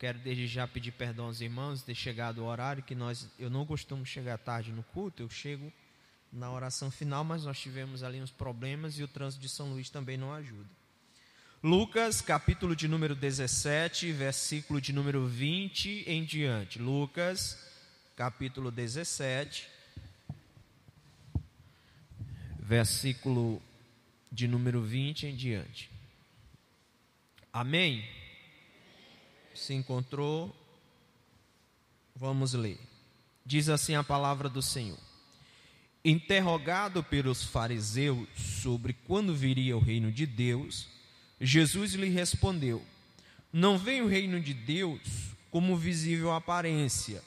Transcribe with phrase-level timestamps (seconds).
[0.00, 3.50] quero desde já pedir perdão aos irmãos de ter chegado o horário que nós eu
[3.50, 5.70] não costumo chegar tarde no culto, eu chego
[6.32, 9.90] na oração final, mas nós tivemos ali uns problemas e o trânsito de São Luís
[9.90, 10.68] também não ajuda.
[11.62, 16.78] Lucas, capítulo de número 17, versículo de número 20 em diante.
[16.78, 17.62] Lucas,
[18.16, 19.68] capítulo 17,
[22.58, 23.60] versículo
[24.32, 25.90] de número 20 em diante.
[27.52, 28.19] Amém?
[29.60, 30.56] Se encontrou?
[32.16, 32.80] Vamos ler.
[33.44, 34.98] Diz assim a palavra do Senhor.
[36.02, 38.26] Interrogado pelos fariseus
[38.62, 40.88] sobre quando viria o reino de Deus,
[41.38, 42.82] Jesus lhe respondeu:
[43.52, 45.02] Não vem o reino de Deus
[45.50, 47.22] como visível aparência,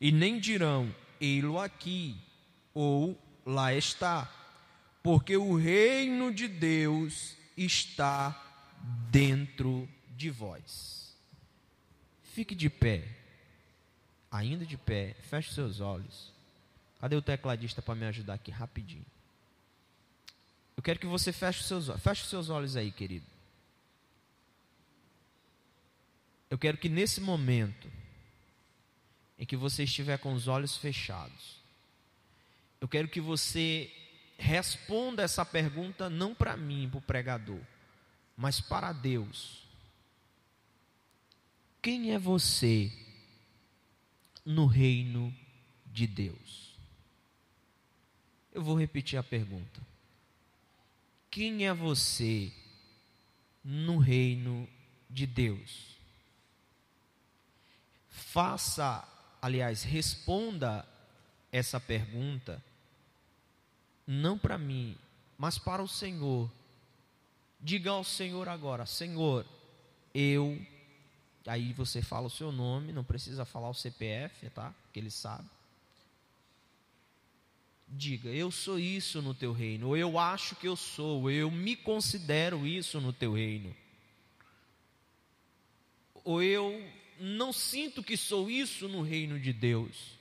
[0.00, 2.16] e nem dirão: Ei-lo aqui,
[2.74, 3.16] ou
[3.46, 4.28] lá está,
[5.00, 8.36] porque o reino de Deus está
[9.12, 11.07] dentro de vós.
[12.38, 13.02] Fique de pé,
[14.30, 16.32] ainda de pé, feche seus olhos.
[17.00, 19.04] Cadê o tecladista para me ajudar aqui rapidinho?
[20.76, 22.00] Eu quero que você feche os seus olhos.
[22.00, 23.26] Feche os seus olhos aí, querido.
[26.48, 27.90] Eu quero que nesse momento
[29.36, 31.56] em que você estiver com os olhos fechados,
[32.80, 33.92] eu quero que você
[34.38, 37.60] responda essa pergunta não para mim, para o pregador,
[38.36, 39.67] mas para Deus.
[41.88, 42.92] Quem é você
[44.44, 45.34] no reino
[45.86, 46.74] de Deus?
[48.52, 49.80] Eu vou repetir a pergunta.
[51.30, 52.52] Quem é você
[53.64, 54.68] no reino
[55.08, 55.96] de Deus?
[58.10, 59.08] Faça,
[59.40, 60.86] aliás, responda
[61.50, 62.62] essa pergunta
[64.06, 64.94] não para mim,
[65.38, 66.52] mas para o Senhor.
[67.58, 69.46] Diga ao Senhor agora: Senhor,
[70.12, 70.60] eu.
[71.48, 74.74] Aí você fala o seu nome, não precisa falar o CPF, tá?
[74.92, 75.48] Que ele sabe
[77.88, 81.74] diga: Eu sou isso no teu reino, ou eu acho que eu sou, eu me
[81.74, 83.74] considero isso no teu reino,
[86.24, 86.86] ou eu
[87.18, 90.18] não sinto que sou isso no reino de Deus.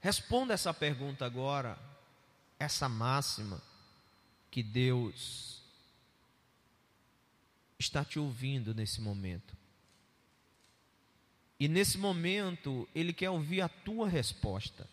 [0.00, 1.78] Responda essa pergunta agora,
[2.58, 3.62] essa máxima
[4.50, 5.59] que Deus
[7.80, 9.56] está te ouvindo nesse momento.
[11.58, 14.88] E nesse momento, Ele quer ouvir a tua resposta.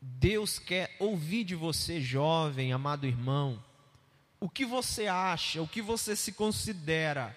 [0.00, 3.62] Deus quer ouvir de você, jovem, amado irmão,
[4.40, 7.36] o que você acha, o que você se considera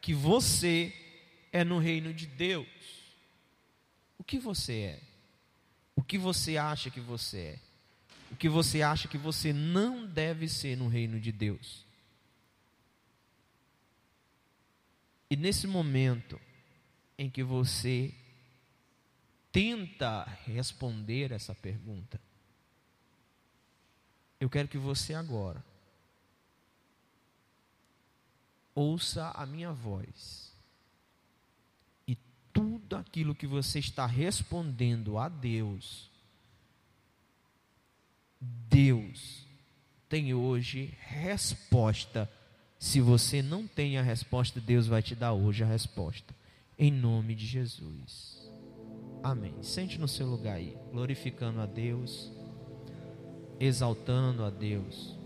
[0.00, 0.94] que você
[1.50, 2.66] é no reino de Deus.
[4.18, 5.00] O que você é?
[5.96, 7.58] O que você acha que você é?
[8.30, 11.86] O que você acha que você não deve ser no reino de Deus?
[15.32, 16.38] E nesse momento
[17.16, 18.12] em que você
[19.50, 22.20] tenta responder essa pergunta,
[24.38, 25.64] eu quero que você agora
[28.74, 30.52] ouça a minha voz
[32.06, 32.14] e
[32.52, 36.10] tudo aquilo que você está respondendo a Deus,
[38.38, 39.46] Deus
[40.10, 42.30] tem hoje resposta
[42.82, 46.34] se você não tem a resposta, Deus vai te dar hoje a resposta.
[46.76, 48.50] Em nome de Jesus.
[49.22, 49.54] Amém.
[49.62, 52.32] Sente no seu lugar aí, glorificando a Deus,
[53.60, 55.16] exaltando a Deus.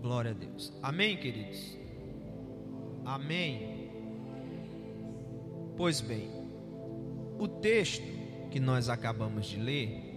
[0.00, 0.72] Glória a Deus.
[0.80, 1.76] Amém, queridos?
[3.04, 3.90] Amém.
[5.76, 6.30] Pois bem,
[7.40, 8.06] o texto
[8.52, 10.07] que nós acabamos de ler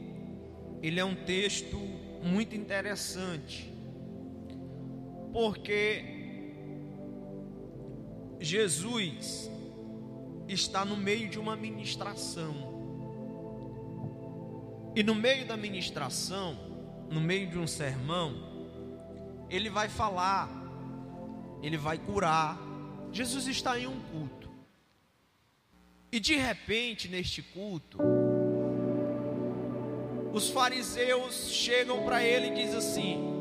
[0.81, 1.77] ele é um texto
[2.23, 3.71] muito interessante,
[5.31, 6.03] porque
[8.39, 9.49] Jesus
[10.47, 12.71] está no meio de uma ministração.
[14.95, 16.57] E no meio da ministração,
[17.09, 18.51] no meio de um sermão,
[19.49, 20.49] ele vai falar,
[21.61, 22.59] ele vai curar.
[23.11, 24.49] Jesus está em um culto.
[26.11, 27.97] E de repente, neste culto,
[30.31, 33.31] os fariseus chegam para ele e dizem assim: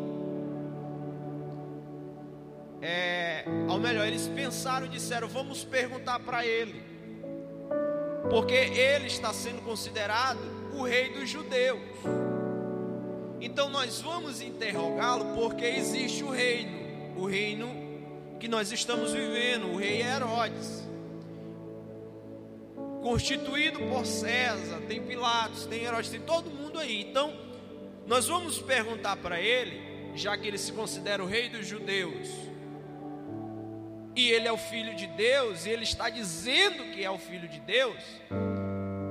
[2.82, 6.82] é, ao melhor, eles pensaram e disseram: vamos perguntar para ele,
[8.28, 10.40] porque ele está sendo considerado
[10.74, 11.80] o rei dos judeus.
[13.40, 17.68] Então nós vamos interrogá-lo, porque existe o reino, o reino
[18.38, 20.89] que nós estamos vivendo, o rei Herodes
[23.02, 27.00] constituído por César, tem Pilatos, tem Herodes, tem todo mundo aí.
[27.02, 27.32] Então,
[28.06, 29.80] nós vamos perguntar para ele,
[30.14, 32.28] já que ele se considera o rei dos judeus,
[34.14, 37.48] e ele é o filho de Deus, e ele está dizendo que é o filho
[37.48, 38.02] de Deus,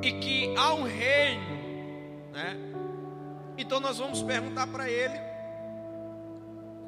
[0.03, 2.57] e que há um reino, né?
[3.57, 5.19] Então nós vamos perguntar para ele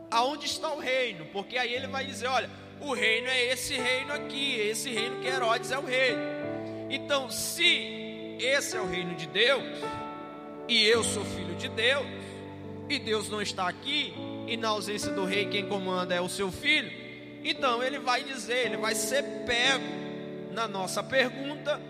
[0.10, 2.50] aonde está o reino, porque aí ele vai dizer, olha,
[2.82, 6.16] o reino é esse reino aqui, esse reino que Herodes é o rei.
[6.94, 9.64] Então, se esse é o reino de Deus,
[10.68, 12.06] e eu sou filho de Deus,
[12.90, 14.14] e Deus não está aqui,
[14.46, 16.92] e na ausência do rei quem comanda é o seu filho,
[17.46, 19.86] então ele vai dizer, ele vai ser pego
[20.52, 21.82] na nossa pergunta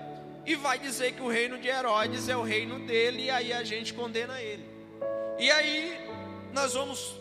[0.45, 3.63] e vai dizer que o reino de Herodes é o reino dele, e aí a
[3.63, 4.63] gente condena ele.
[5.39, 5.99] E aí
[6.53, 7.19] nós vamos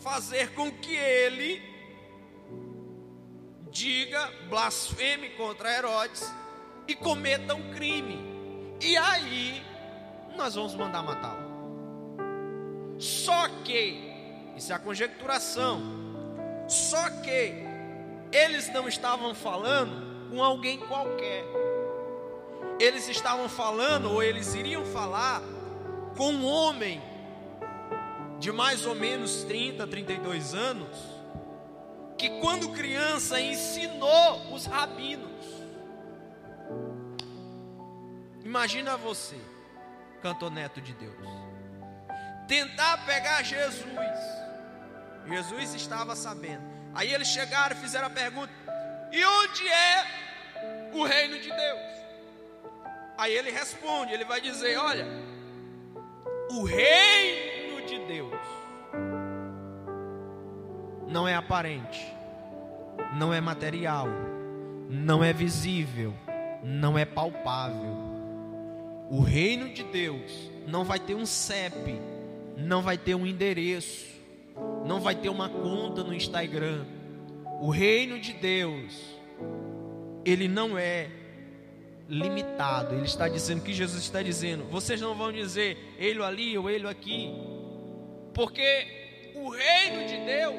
[0.00, 1.60] fazer com que ele
[3.72, 6.32] diga, blasfeme contra Herodes
[6.86, 8.18] e cometa um crime.
[8.80, 9.62] E aí
[10.36, 11.46] nós vamos mandar matá-lo.
[12.98, 14.12] Só que,
[14.56, 15.82] isso é a conjecturação,
[16.68, 17.54] só que
[18.32, 21.44] eles não estavam falando com alguém qualquer.
[22.78, 25.42] Eles estavam falando, ou eles iriam falar,
[26.16, 27.02] com um homem
[28.38, 30.96] de mais ou menos 30, 32 anos,
[32.18, 35.35] que quando criança ensinou os rabinos.
[38.46, 39.34] Imagina você,
[40.22, 41.16] cantoneto de Deus,
[42.46, 43.84] tentar pegar Jesus.
[45.26, 46.62] Jesus estava sabendo.
[46.94, 48.52] Aí eles chegaram e fizeram a pergunta:
[49.10, 51.80] e onde é o reino de Deus?
[53.18, 55.04] Aí ele responde: ele vai dizer, olha,
[56.48, 58.40] o reino de Deus
[61.08, 62.14] não é aparente,
[63.12, 64.06] não é material,
[64.88, 66.14] não é visível,
[66.62, 68.05] não é palpável.
[69.10, 72.00] O reino de Deus não vai ter um CEP,
[72.56, 74.06] não vai ter um endereço,
[74.84, 76.84] não vai ter uma conta no Instagram.
[77.60, 78.94] O reino de Deus,
[80.24, 81.08] ele não é
[82.08, 82.94] limitado.
[82.94, 86.86] Ele está dizendo que Jesus está dizendo: vocês não vão dizer ele ali ou ele
[86.86, 87.30] aqui,
[88.34, 90.56] porque o reino de Deus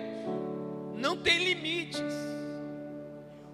[0.96, 2.02] não tem limites.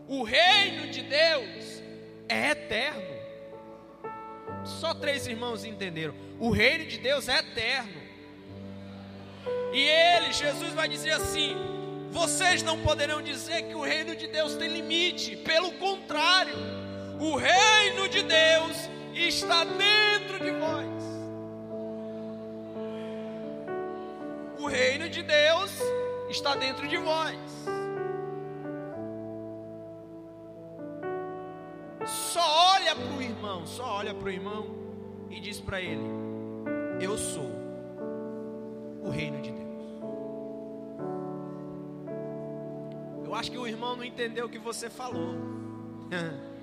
[0.08, 1.82] O reino de Deus
[2.28, 3.13] é eterno.
[4.66, 6.14] Só três irmãos entenderam.
[6.40, 8.02] O reino de Deus é eterno.
[9.74, 11.56] E ele, Jesus, vai dizer assim:
[12.12, 15.36] vocês não poderão dizer que o reino de Deus tem limite.
[15.38, 16.56] Pelo contrário,
[17.20, 21.04] o reino de Deus está dentro de vós.
[24.60, 25.72] O reino de Deus
[26.30, 27.36] está dentro de vós.
[32.06, 34.68] Só olha para o irmão, só olha para o irmão
[35.30, 36.04] e diz para ele:
[37.02, 37.52] Eu sou
[39.02, 39.64] o reino de Deus.
[43.26, 45.36] Eu acho que o irmão não entendeu o que você falou.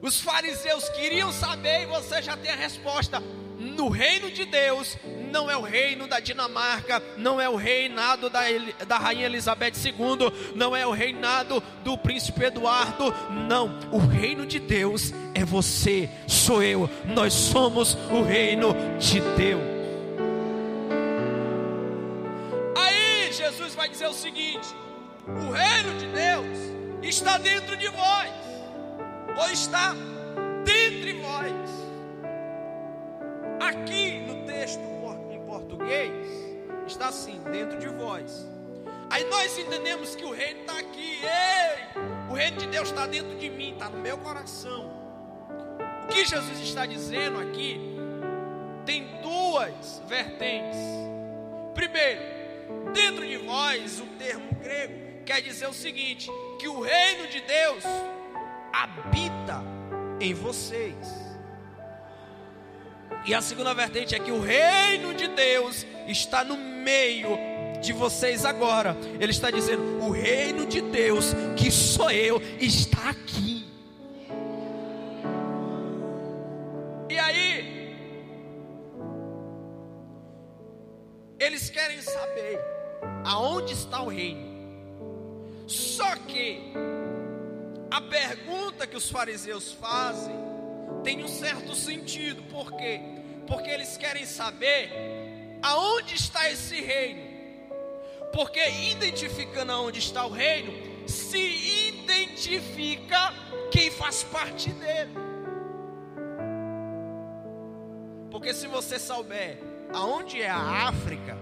[0.00, 3.22] Os fariseus queriam saber e você já tem a resposta.
[3.62, 4.98] No reino de Deus,
[5.30, 8.40] não é o reino da Dinamarca, não é o reinado da,
[8.86, 13.14] da rainha Elizabeth II, não é o reinado do príncipe Eduardo,
[13.48, 13.78] não.
[13.90, 19.62] O reino de Deus é você, sou eu, nós somos o reino de Deus.
[22.76, 24.68] Aí Jesus vai dizer o seguinte:
[25.26, 28.30] o reino de Deus está dentro de vós
[29.38, 29.94] ou está
[30.64, 31.81] dentre vós.
[33.62, 34.80] Aqui no texto
[35.30, 36.10] em português
[36.84, 38.44] está assim, dentro de vós.
[39.08, 43.36] Aí nós entendemos que o reino está aqui, ei, o reino de Deus está dentro
[43.38, 44.90] de mim, está no meu coração.
[46.04, 47.80] O que Jesus está dizendo aqui
[48.84, 50.80] tem duas vertentes.
[51.72, 52.20] Primeiro,
[52.92, 56.28] dentro de vós, o termo grego quer dizer o seguinte:
[56.58, 57.84] que o reino de Deus
[58.72, 59.62] habita
[60.20, 61.21] em vocês.
[63.24, 67.38] E a segunda vertente é que o reino de Deus está no meio
[67.80, 68.96] de vocês agora.
[69.20, 73.66] Ele está dizendo: o reino de Deus, que sou eu, está aqui.
[77.08, 77.94] E aí,
[81.38, 82.60] eles querem saber
[83.24, 84.50] aonde está o reino.
[85.66, 86.72] Só que
[87.90, 90.34] a pergunta que os fariseus fazem
[91.02, 93.00] tem um certo sentido, por quê?
[93.46, 94.90] Porque eles querem saber
[95.62, 97.30] aonde está esse reino.
[98.32, 100.72] Porque identificando aonde está o reino,
[101.06, 103.32] se identifica
[103.70, 105.12] quem faz parte dele.
[108.30, 109.58] Porque se você souber
[109.92, 111.36] aonde é a África,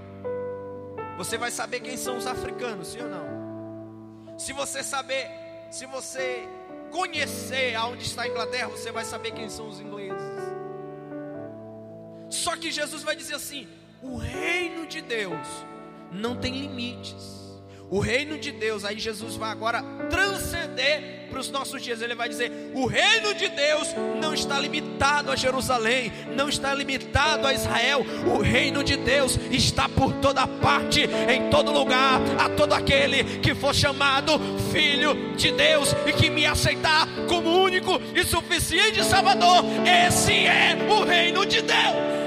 [1.17, 4.37] você vai saber quem são os africanos, sim ou não?
[4.37, 5.31] Se você saber,
[5.71, 6.49] se você
[6.91, 10.50] conhecer aonde está a Inglaterra, você vai saber quem são os ingleses.
[12.31, 13.67] Só que Jesus vai dizer assim:
[14.03, 15.47] o reino de Deus
[16.13, 17.41] não tem limites.
[17.91, 22.01] O reino de Deus, aí Jesus vai agora transcender para os nossos dias.
[22.01, 23.89] Ele vai dizer: o reino de Deus
[24.21, 28.07] não está limitado a Jerusalém, não está limitado a Israel.
[28.33, 33.57] O reino de Deus está por toda parte, em todo lugar, a todo aquele que
[33.57, 34.39] for chamado
[34.73, 39.65] filho de Deus e que me aceitar como único e suficiente Salvador.
[40.07, 42.20] Esse é o reino de Deus.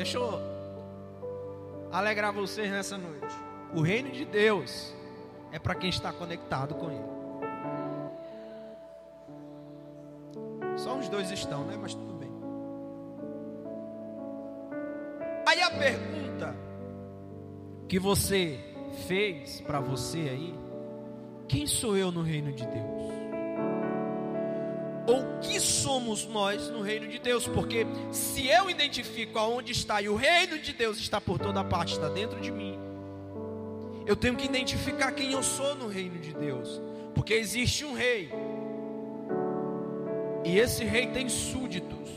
[0.00, 0.40] Deixa eu
[1.92, 3.36] alegrar vocês nessa noite.
[3.74, 4.94] O reino de Deus
[5.52, 7.04] é para quem está conectado com Ele.
[10.78, 11.76] Só uns dois estão, né?
[11.78, 12.30] Mas tudo bem.
[15.46, 16.56] Aí a pergunta
[17.86, 18.58] que você
[19.06, 20.54] fez para você aí:
[21.46, 23.09] quem sou eu no reino de Deus?
[25.06, 30.08] Ou que somos nós no reino de Deus, porque se eu identifico aonde está e
[30.08, 32.78] o reino de Deus está por toda parte, está dentro de mim,
[34.06, 36.80] eu tenho que identificar quem eu sou no reino de Deus,
[37.14, 38.30] porque existe um rei,
[40.44, 42.08] e esse rei tem súditos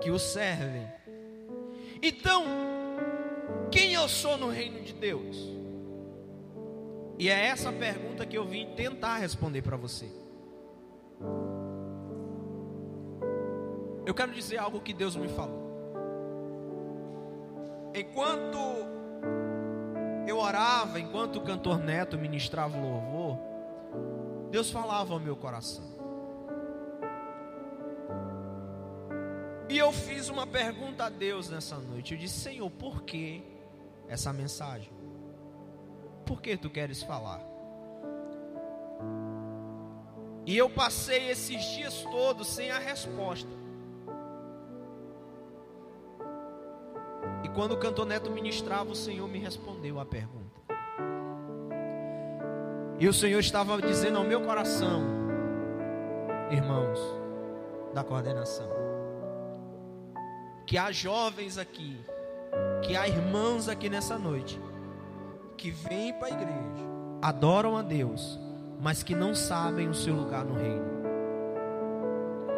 [0.00, 0.86] que o servem.
[2.02, 2.44] Então,
[3.70, 5.36] quem eu sou no reino de Deus?
[7.18, 10.23] E é essa pergunta que eu vim tentar responder para você.
[14.06, 15.64] Eu quero dizer algo que Deus me falou.
[17.94, 18.58] Enquanto
[20.26, 23.38] eu orava, enquanto o cantor Neto ministrava o louvor,
[24.50, 25.84] Deus falava ao meu coração.
[29.68, 32.12] E eu fiz uma pergunta a Deus nessa noite.
[32.14, 33.42] Eu disse: Senhor, por que
[34.08, 34.92] essa mensagem?
[36.26, 37.40] Por que tu queres falar?
[40.46, 43.48] E eu passei esses dias todos sem a resposta.
[47.42, 50.44] E quando o cantor Neto ministrava, o Senhor me respondeu a pergunta.
[52.98, 55.02] E o Senhor estava dizendo ao meu coração,
[56.50, 56.98] irmãos
[57.92, 58.68] da coordenação,
[60.66, 61.98] que há jovens aqui,
[62.82, 64.60] que há irmãos aqui nessa noite,
[65.56, 66.86] que vêm para a igreja,
[67.20, 68.38] adoram a Deus,
[68.80, 70.94] mas que não sabem o seu lugar no reino.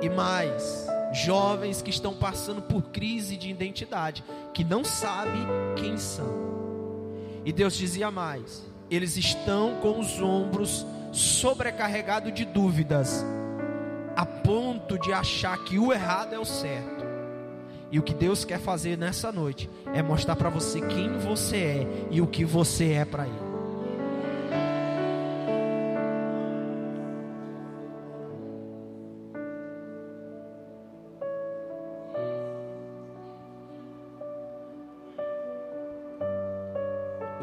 [0.01, 5.47] E mais, jovens que estão passando por crise de identidade, que não sabem
[5.77, 6.47] quem são.
[7.45, 13.25] E Deus dizia mais: eles estão com os ombros sobrecarregados de dúvidas,
[14.15, 17.07] a ponto de achar que o errado é o certo.
[17.91, 21.87] E o que Deus quer fazer nessa noite é mostrar para você quem você é
[22.11, 23.46] e o que você é para Ele.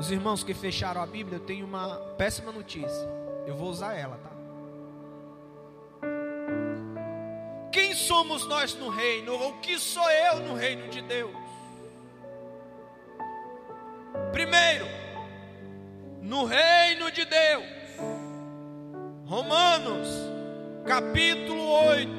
[0.03, 3.09] Os irmãos que fecharam a Bíblia, eu tenho uma péssima notícia.
[3.47, 4.31] Eu vou usar ela, tá?
[7.71, 9.31] Quem somos nós no reino?
[9.31, 11.31] Ou que sou eu no reino de Deus?
[14.33, 14.85] Primeiro,
[16.21, 17.63] no reino de Deus.
[19.25, 20.09] Romanos,
[20.85, 22.11] capítulo 8,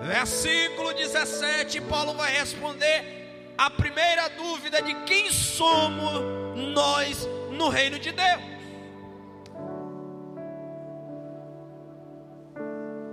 [0.00, 3.17] versículo 17, Paulo vai responder
[3.58, 6.22] a primeira dúvida de quem somos
[6.72, 8.42] nós no reino de Deus.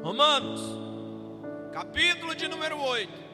[0.04, 0.62] Romanos,
[1.74, 3.26] capítulo de número 8.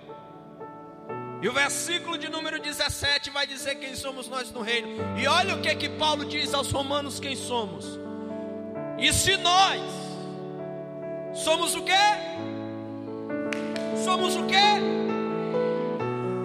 [1.41, 4.87] E o versículo de número 17 vai dizer quem somos nós no reino.
[5.19, 7.99] E olha o que que Paulo diz aos romanos quem somos.
[8.97, 9.81] E se nós
[11.33, 11.91] somos o quê?
[14.05, 15.10] Somos o quê?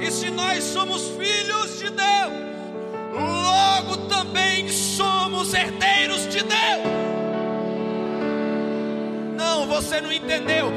[0.06, 2.32] E se nós somos filhos de Deus,
[3.12, 6.86] logo também somos herdeiros de Deus.
[9.36, 10.70] Não, você não entendeu.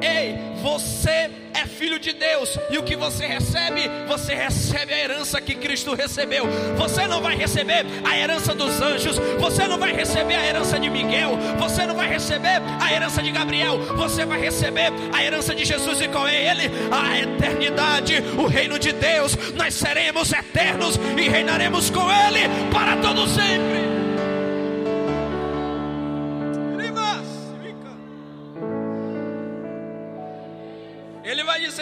[0.00, 5.40] Ei, você é filho de Deus, e o que você recebe, você recebe a herança
[5.40, 6.46] que Cristo recebeu.
[6.76, 10.88] Você não vai receber a herança dos anjos, você não vai receber a herança de
[10.88, 15.64] Miguel, você não vai receber a herança de Gabriel, você vai receber a herança de
[15.64, 16.70] Jesus, e é ele?
[16.90, 19.36] A eternidade, o reino de Deus.
[19.54, 23.91] Nós seremos eternos e reinaremos com ele para todo sempre.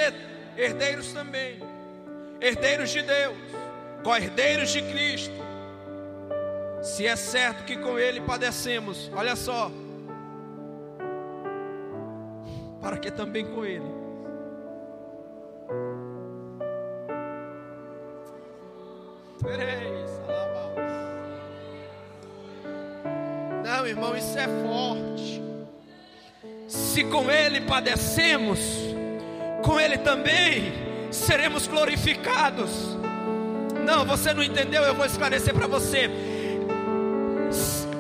[0.01, 0.15] Dizer:
[0.57, 1.61] herdeiros também,
[2.41, 3.37] herdeiros de Deus,
[4.03, 5.35] co-herdeiros de Cristo.
[6.83, 9.71] Se é certo que com Ele padecemos, olha só,
[12.81, 14.01] para que também com Ele
[23.63, 25.43] Não, irmão, isso é forte.
[26.69, 28.90] Se com Ele padecemos,
[29.63, 30.73] com Ele também
[31.11, 32.97] seremos glorificados.
[33.85, 36.11] Não, você não entendeu, eu vou esclarecer para você.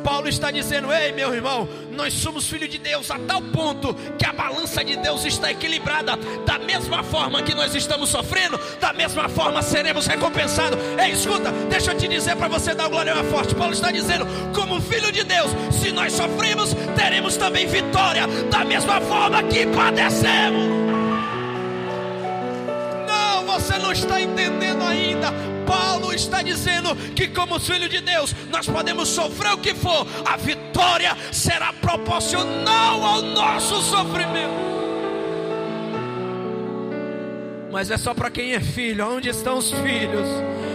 [0.02, 4.26] Paulo está dizendo: Ei, meu irmão, nós somos filhos de Deus a tal ponto que
[4.26, 6.16] a balança de Deus está equilibrada.
[6.44, 10.78] Da mesma forma que nós estamos sofrendo, da mesma forma seremos recompensados.
[10.98, 13.54] Ei, escuta, deixa eu te dizer para você dar glória mais forte.
[13.54, 19.00] Paulo está dizendo: como filho de Deus, se nós sofremos, teremos também vitória, da mesma
[19.00, 21.09] forma que padecemos.
[23.60, 25.28] Você não está entendendo ainda.
[25.66, 30.36] Paulo está dizendo que, como filho de Deus, nós podemos sofrer o que for, a
[30.36, 34.70] vitória será proporcional ao nosso sofrimento.
[37.70, 39.06] Mas é só para quem é filho.
[39.06, 40.26] Onde estão os filhos?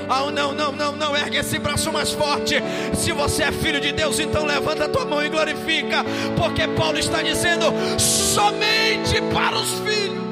[0.07, 1.17] Ah, não, não, não, não.
[1.17, 2.55] Ergue esse braço mais forte.
[2.93, 6.05] Se você é filho de Deus, então levanta a tua mão e glorifica.
[6.37, 7.65] Porque Paulo está dizendo:
[7.99, 10.24] somente para os filhos.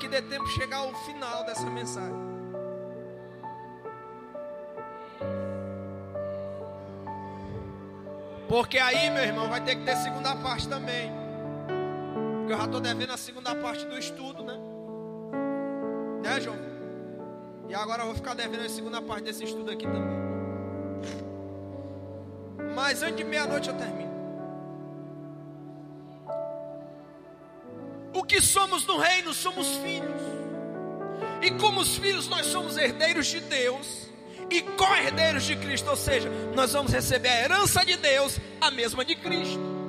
[0.00, 2.30] Que dê tempo chegar ao final dessa mensagem.
[8.48, 11.12] Porque aí, meu irmão, vai ter que ter segunda parte também.
[12.38, 14.58] Porque eu já estou devendo a segunda parte do estudo, né?
[16.22, 16.56] Né, João?
[17.68, 20.18] E agora eu vou ficar devendo a segunda parte desse estudo aqui também.
[22.74, 24.09] Mas antes de meia-noite eu termino.
[28.12, 30.20] O que somos no reino, somos filhos.
[31.42, 34.10] E como os filhos, nós somos herdeiros de Deus
[34.50, 39.04] e co-herdeiros de Cristo, ou seja, nós vamos receber a herança de Deus, a mesma
[39.04, 39.79] de Cristo.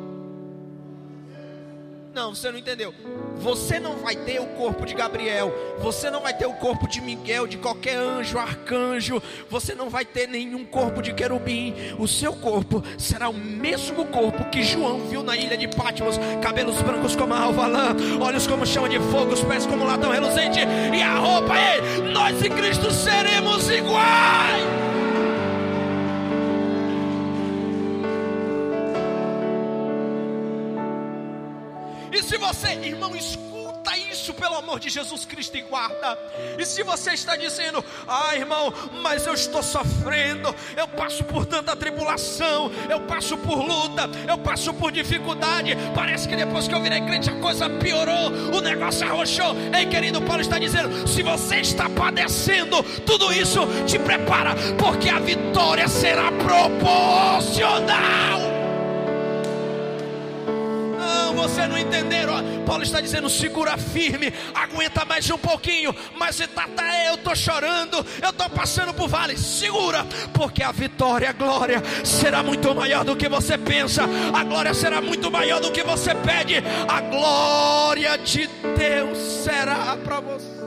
[2.13, 2.93] Não, você não entendeu.
[3.37, 6.99] Você não vai ter o corpo de Gabriel, você não vai ter o corpo de
[6.99, 11.73] Miguel, de qualquer anjo, arcanjo, você não vai ter nenhum corpo de querubim.
[11.97, 16.81] O seu corpo será o mesmo corpo que João viu na ilha de Patmos: cabelos
[16.81, 20.59] brancos como a alva lã, olhos como chama de fogo, os pés como latão reluzente,
[20.59, 25.00] e a roupa, ei, nós e Cristo seremos iguais.
[32.31, 36.17] Se você, irmão, escuta isso pelo amor de Jesus Cristo e guarda.
[36.57, 41.75] E se você está dizendo, ah, irmão, mas eu estou sofrendo, eu passo por tanta
[41.75, 45.75] tribulação, eu passo por luta, eu passo por dificuldade.
[45.93, 49.53] Parece que depois que eu virei crente a coisa piorou, o negócio arrochou.
[49.77, 55.19] Ei, querido, Paulo está dizendo: se você está padecendo, tudo isso te prepara, porque a
[55.19, 57.81] vitória será proporcional
[61.33, 65.95] você não entender, ó, Paulo está dizendo: segura firme, aguenta mais um pouquinho.
[66.17, 69.37] Mas você tá, tá, eu estou chorando, eu estou passando por vale.
[69.37, 74.73] Segura, porque a vitória, a glória será muito maior do que você pensa, a glória
[74.73, 76.55] será muito maior do que você pede,
[76.87, 80.61] a glória de Deus será para você.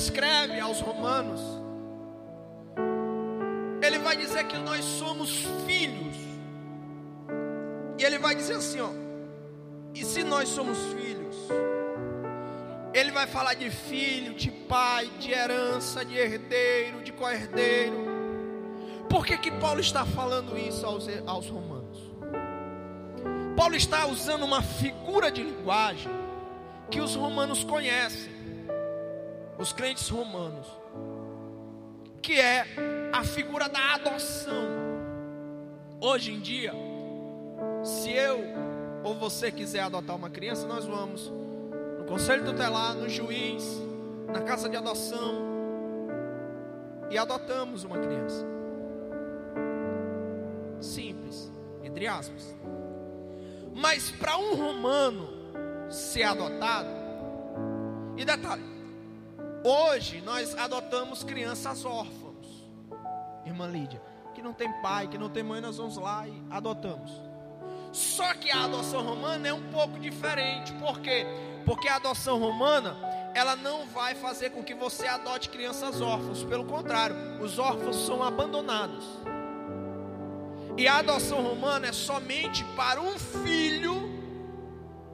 [0.00, 1.40] Escreve aos Romanos,
[3.82, 6.16] ele vai dizer que nós somos filhos.
[7.98, 8.90] E ele vai dizer assim, ó.
[9.94, 11.36] E se nós somos filhos,
[12.94, 18.10] ele vai falar de filho, de pai, de herança, de herdeiro, de co-herdeiro.
[19.08, 21.98] Por que, que Paulo está falando isso aos, aos romanos?
[23.56, 26.10] Paulo está usando uma figura de linguagem
[26.90, 28.39] que os romanos conhecem
[29.60, 30.66] os crentes romanos,
[32.22, 32.64] que é
[33.12, 34.80] a figura da adoção.
[36.00, 36.72] Hoje em dia,
[37.84, 38.40] se eu
[39.04, 41.30] ou você quiser adotar uma criança, nós vamos
[41.98, 43.62] no conselho tutelar, no juiz,
[44.32, 45.50] na casa de adoção
[47.10, 48.46] e adotamos uma criança.
[50.80, 52.56] Simples, entre aspas.
[53.74, 55.28] Mas para um romano
[55.90, 56.88] ser adotado,
[58.16, 58.69] e detalhe,
[59.62, 62.46] Hoje nós adotamos crianças órfãos,
[63.44, 64.00] irmã Lídia.
[64.34, 67.10] que não tem pai, que não tem mãe, nós vamos lá e adotamos.
[67.92, 70.72] Só que a adoção romana é um pouco diferente.
[70.74, 71.26] Por quê?
[71.66, 72.96] Porque a adoção romana,
[73.34, 76.42] ela não vai fazer com que você adote crianças órfãos.
[76.44, 79.04] Pelo contrário, os órfãos são abandonados.
[80.78, 84.08] E a adoção romana é somente para um filho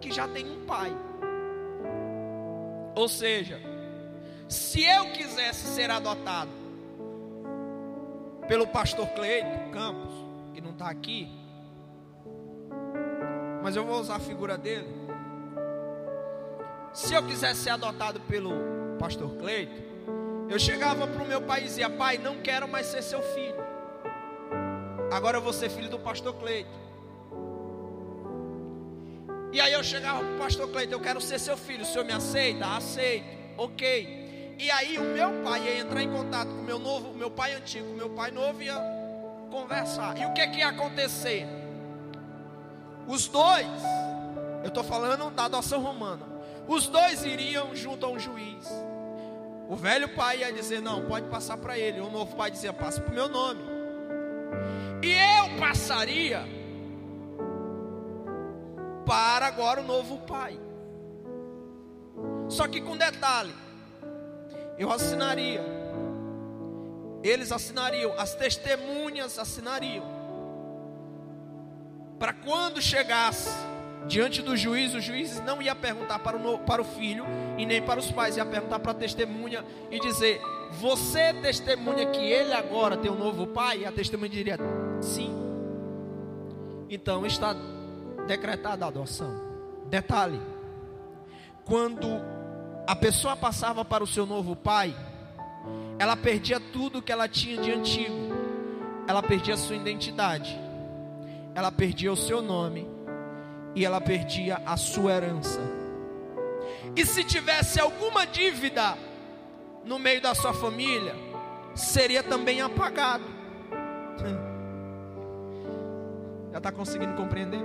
[0.01, 0.95] que já tem um pai.
[2.95, 3.61] Ou seja,
[4.49, 6.51] se eu quisesse ser adotado
[8.47, 10.13] pelo pastor Cleito Campos,
[10.55, 11.29] que não está aqui,
[13.63, 14.87] mas eu vou usar a figura dele.
[16.93, 18.53] Se eu quisesse ser adotado pelo
[18.99, 19.83] pastor Cleito,
[20.49, 23.57] eu chegava para o meu pai e dizia: Pai, não quero mais ser seu filho.
[25.11, 26.87] Agora eu vou ser filho do pastor Cleito.
[29.53, 31.83] E aí eu chegava para o pastor Cleito: Eu quero ser seu filho.
[31.83, 32.77] O senhor me aceita?
[32.77, 33.27] Aceito.
[33.59, 34.26] Ok.
[34.59, 37.55] E aí o meu pai ia entrar em contato com o meu novo, meu pai
[37.55, 38.81] antigo, meu pai novo ia
[39.51, 40.17] conversar.
[40.19, 41.47] E o que, que ia acontecer?
[43.07, 43.67] Os dois,
[44.63, 46.27] eu estou falando da adoção romana,
[46.67, 48.67] os dois iriam junto a um juiz.
[49.69, 52.01] O velho pai ia dizer: Não, pode passar para ele.
[52.01, 53.61] O novo pai dizia: Passa para o meu nome.
[55.03, 56.45] E eu passaria
[59.05, 60.59] para agora o novo pai.
[62.49, 63.53] Só que com detalhe:
[64.79, 65.61] eu assinaria,
[67.23, 70.17] eles assinariam, as testemunhas assinariam
[72.19, 73.51] para quando chegasse
[74.07, 77.25] diante do juiz, o juiz não ia perguntar para o, para o filho
[77.59, 80.41] e nem para os pais, ia perguntar para a testemunha e dizer:
[80.81, 83.81] Você testemunha que ele agora tem um novo pai?
[83.81, 84.59] E a testemunha diria:
[85.01, 85.35] Sim.
[86.89, 87.55] Então está
[88.27, 89.35] decretada a adoção.
[89.89, 90.41] Detalhe:
[91.65, 92.07] quando
[92.87, 94.95] a pessoa passava para o seu novo pai,
[95.99, 98.15] ela perdia tudo que ela tinha de antigo,
[99.07, 100.67] ela perdia a sua identidade
[101.57, 102.87] ela perdia o seu nome
[103.75, 105.59] e ela perdia a sua herança.
[106.95, 108.95] E se tivesse alguma dívida
[109.83, 111.15] no meio da sua família,
[111.75, 113.25] seria também apagado.
[116.53, 117.63] Já está conseguindo compreender?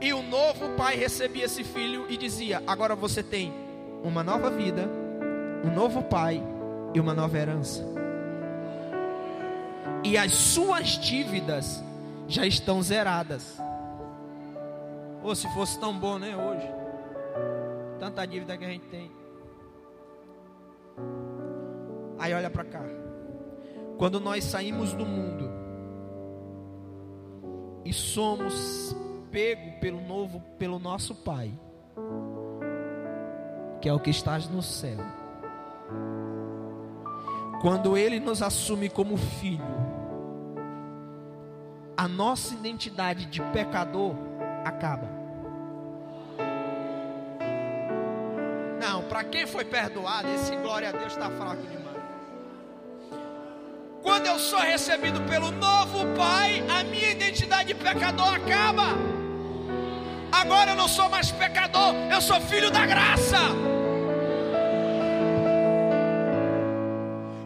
[0.00, 3.52] E o novo pai recebia esse filho e dizia: Agora você tem
[4.02, 4.88] uma nova vida,
[5.64, 6.42] um novo pai
[6.92, 7.82] e uma nova herança.
[10.02, 11.82] E as suas dívidas
[12.28, 13.58] já estão zeradas.
[15.22, 16.68] Ou se fosse tão bom, né, hoje.
[17.98, 19.10] Tanta dívida que a gente tem.
[22.18, 22.82] Aí olha para cá.
[23.96, 25.50] Quando nós saímos do mundo
[27.84, 28.94] e somos
[29.34, 31.52] pego pelo novo, pelo nosso Pai,
[33.80, 34.98] que é o que estás no céu.
[37.60, 39.64] Quando ele nos assume como filho,
[41.96, 44.14] a nossa identidade de pecador
[44.64, 45.08] acaba.
[48.80, 51.84] Não, para quem foi perdoado, esse glória a Deus está fraco demais.
[54.00, 59.13] Quando eu sou recebido pelo novo Pai, a minha identidade de pecador acaba.
[60.40, 63.38] Agora eu não sou mais pecador, eu sou filho da graça.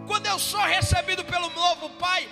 [0.06, 2.26] Quando eu sou recebido pelo novo Pai,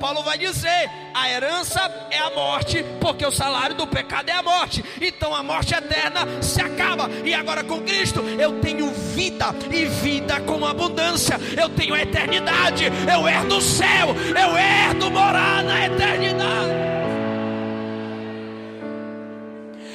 [0.00, 4.42] Paulo vai dizer: a herança é a morte, porque o salário do pecado é a
[4.42, 4.82] morte.
[5.00, 7.08] Então a morte eterna se acaba.
[7.24, 11.38] E agora com Cristo eu tenho vida e vida com abundância.
[11.56, 12.86] Eu tenho a eternidade.
[13.12, 14.08] Eu herdo o céu.
[14.18, 16.80] Eu herdo morar na eternidade.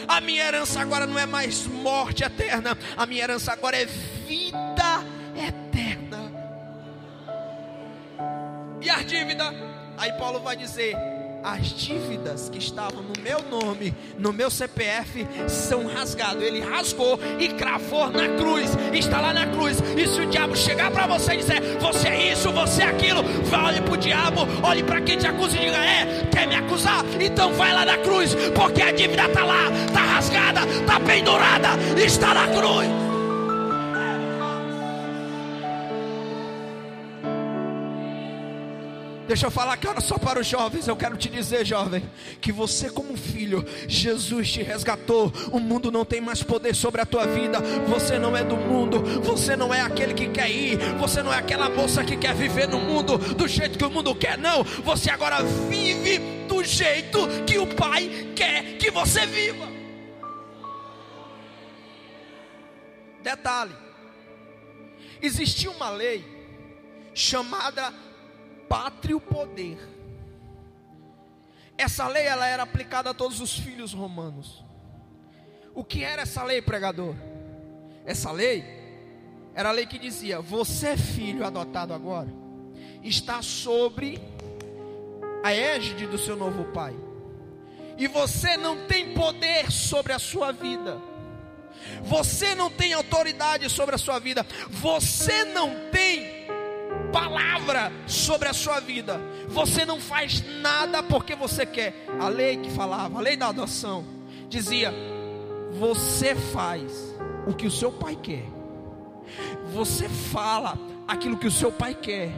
[0.07, 5.03] A minha herança agora não é mais morte eterna, a minha herança agora é vida
[5.35, 6.31] eterna.
[8.79, 9.75] E as dívidas?
[9.97, 10.95] Aí Paulo vai dizer:
[11.45, 16.41] as dívidas que estavam no meu nome, no meu CPF, são rasgadas.
[16.41, 18.71] Ele rasgou e cravou na cruz.
[18.91, 19.77] Está lá na cruz.
[19.95, 23.23] E se o diabo chegar para você e dizer, você é isso, você é aquilo,
[23.43, 26.55] vai olhe para o diabo, olhe para quem te acusa e diga, é, quer me
[26.55, 27.03] acusar?
[27.19, 31.69] Então vai lá na cruz, porque a dívida está lá, está rasgada, está pendurada,
[32.03, 33.14] está na cruz.
[39.27, 40.87] Deixa eu falar agora só para os jovens.
[40.87, 42.03] Eu quero te dizer, jovem,
[42.39, 45.33] que você, como filho, Jesus te resgatou.
[45.51, 47.59] O mundo não tem mais poder sobre a tua vida.
[47.87, 49.01] Você não é do mundo.
[49.21, 50.77] Você não é aquele que quer ir.
[50.99, 54.13] Você não é aquela moça que quer viver no mundo do jeito que o mundo
[54.13, 54.37] quer.
[54.37, 54.63] Não.
[54.63, 59.65] Você agora vive do jeito que o Pai quer que você viva.
[63.23, 63.75] Detalhe:
[65.19, 66.23] Existia uma lei
[67.15, 67.91] chamada
[68.67, 69.77] pátrio poder.
[71.77, 74.63] Essa lei ela era aplicada a todos os filhos romanos.
[75.73, 77.15] O que era essa lei, pregador?
[78.05, 78.63] Essa lei
[79.53, 82.29] era a lei que dizia: você, filho adotado agora,
[83.03, 84.21] está sobre
[85.43, 86.95] a égide do seu novo pai,
[87.97, 90.97] e você não tem poder sobre a sua vida.
[92.03, 94.45] Você não tem autoridade sobre a sua vida.
[94.69, 96.44] Você não tem
[97.11, 99.19] palavra sobre a sua vida.
[99.47, 102.05] Você não faz nada porque você quer.
[102.19, 104.05] A lei que falava, a lei da adoção,
[104.49, 104.93] dizia:
[105.71, 107.15] você faz
[107.47, 108.45] o que o seu pai quer.
[109.73, 110.77] Você fala
[111.07, 112.31] aquilo que o seu pai quer.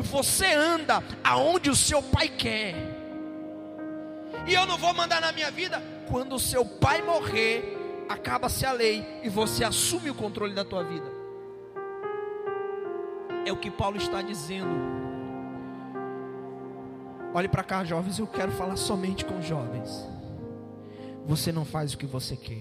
[0.00, 2.74] Você anda aonde o seu pai quer.
[4.46, 8.72] E eu não vou mandar na minha vida quando o seu pai morrer acaba-se a
[8.72, 11.13] lei e você assume o controle da tua vida.
[13.44, 14.94] É o que Paulo está dizendo.
[17.32, 20.08] Olhe para cá, jovens, eu quero falar somente com jovens.
[21.26, 22.60] Você não faz o que você quer.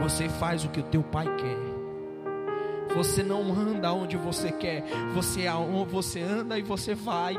[0.00, 2.94] Você faz o que o teu pai quer.
[2.94, 4.84] Você não anda onde você quer.
[5.14, 5.44] Você,
[5.90, 7.36] você anda e você vai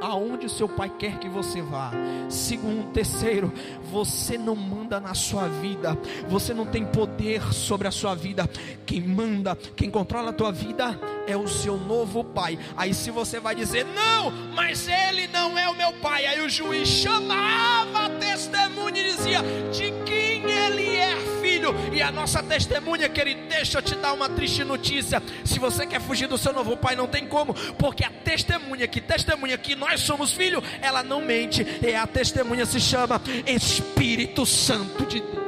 [0.00, 1.90] aonde o seu pai quer que você vá.
[2.28, 3.52] Segundo, terceiro,
[3.90, 5.96] você não manda na sua vida,
[6.28, 8.48] você não tem poder sobre a sua vida.
[8.86, 12.58] Quem manda, quem controla a tua vida é o seu novo pai.
[12.76, 16.26] Aí se você vai dizer, não, mas ele não é o meu pai.
[16.26, 19.40] Aí o juiz chamava a testemunha e dizia,
[19.72, 21.74] de quem ele é filho.
[21.92, 25.22] E a nossa testemunha, querido, deixa eu te dar uma triste notícia.
[25.44, 29.00] Se você quer fugir do seu novo pai, não tem como, porque a testemunha que
[29.00, 31.64] testemunha que nós somos filho, ela não mente.
[31.80, 35.44] E a testemunha se chama Espírito Santo de Deus.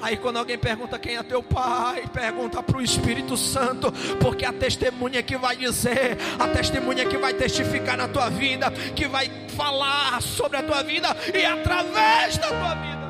[0.00, 4.52] Aí quando alguém pergunta quem é teu pai, pergunta para o Espírito Santo, porque a
[4.52, 10.20] testemunha que vai dizer, a testemunha que vai testificar na tua vida, que vai falar
[10.20, 13.01] sobre a tua vida e através da tua vida.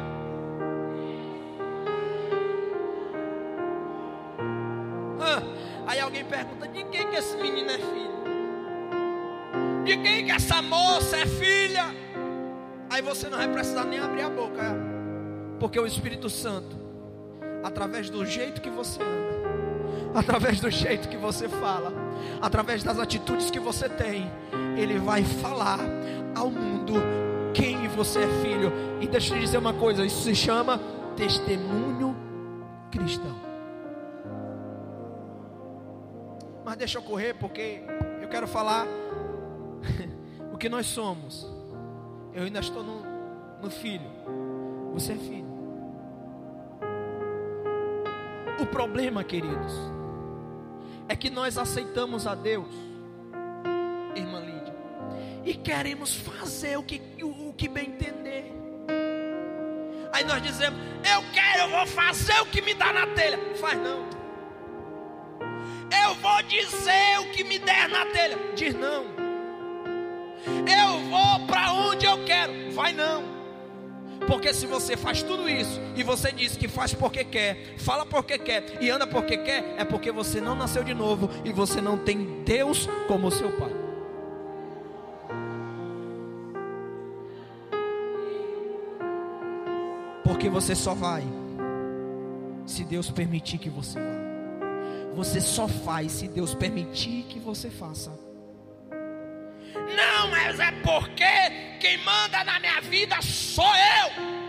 [6.33, 8.23] Pergunta: de quem que esse menino é filho?
[9.85, 11.85] De quem que essa moça é filha?
[12.89, 14.75] Aí você não vai precisar nem abrir a boca,
[15.61, 16.81] porque o Espírito Santo
[17.63, 21.93] através do jeito que você anda, através do jeito que você fala,
[22.41, 24.31] através das atitudes que você tem,
[24.77, 25.79] Ele vai falar
[26.35, 26.95] ao mundo
[27.55, 28.73] quem você é filho.
[29.01, 30.81] E deixa eu dizer uma coisa: isso se chama
[31.17, 32.17] testemunho
[32.91, 33.52] cristão.
[36.65, 37.83] Mas deixa eu correr, porque
[38.21, 38.87] eu quero falar
[40.53, 41.47] o que nós somos.
[42.33, 43.03] Eu ainda estou no,
[43.61, 44.11] no filho.
[44.95, 45.53] Você é filho.
[48.61, 49.73] O problema, queridos,
[51.09, 52.73] é que nós aceitamos a Deus,
[54.15, 54.75] irmã Lídia,
[55.45, 58.53] e queremos fazer o que, o, o que bem entender.
[60.13, 63.39] Aí nós dizemos: Eu quero, eu vou fazer o que me dá na telha.
[63.57, 64.12] Faz não.
[65.93, 68.39] Eu vou dizer o que me der na telha.
[68.57, 69.05] Diz não.
[70.67, 72.73] Eu vou para onde eu quero.
[72.73, 73.23] Vai não.
[74.27, 78.39] Porque se você faz tudo isso e você diz que faz porque quer, fala porque
[78.39, 81.99] quer e anda porque quer, é porque você não nasceu de novo e você não
[81.99, 83.73] tem Deus como seu pai.
[90.25, 91.25] Porque você só vai
[92.65, 94.22] se Deus permitir que você vá.
[95.15, 98.11] Você só faz se Deus permitir que você faça.
[99.75, 104.43] Não, mas é porque quem manda na minha vida sou eu.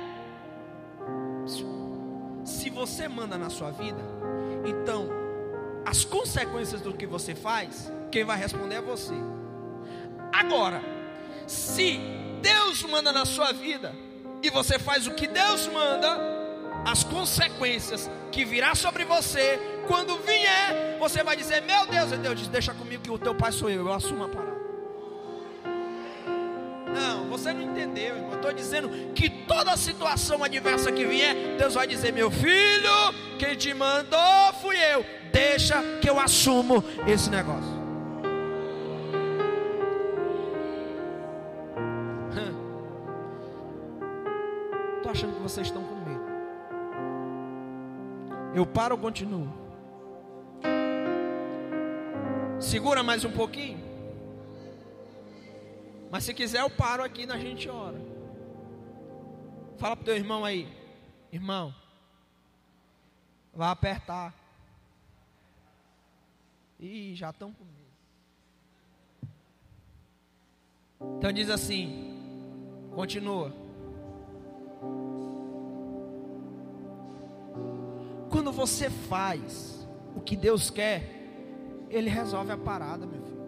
[2.46, 4.02] Se você manda na sua vida,
[4.66, 5.10] então
[5.86, 9.14] as consequências do que você faz, quem vai responder é você.
[10.32, 10.82] Agora,
[11.46, 12.00] se
[12.42, 13.94] Deus manda na sua vida
[14.42, 16.18] e você faz o que Deus manda,
[16.86, 22.40] as consequências que virá sobre você, quando vier, você vai dizer: Meu Deus, e Deus
[22.40, 24.64] diz: Deixa comigo que o teu pai sou eu, eu assumo a parada.
[26.94, 28.32] Não, você não entendeu, irmão.
[28.32, 33.56] Eu estou dizendo que toda situação adversa que vier, Deus vai dizer: Meu filho, quem
[33.56, 35.06] te mandou fui eu.
[35.32, 37.84] Deixa que eu assumo esse negócio.
[44.98, 46.24] Estou achando que vocês estão com medo.
[48.56, 49.63] Eu paro ou continuo?
[52.64, 53.78] Segura mais um pouquinho.
[56.10, 58.00] Mas se quiser, eu paro aqui na gente ora.
[59.78, 60.68] Fala para o teu irmão aí,
[61.32, 61.74] irmão,
[63.54, 64.34] Vai apertar.
[66.80, 67.74] Ih, já estão com medo.
[71.18, 73.54] Então diz assim, continua.
[78.32, 81.23] Quando você faz o que Deus quer,
[81.94, 83.44] Ele resolve a parada, meu filho.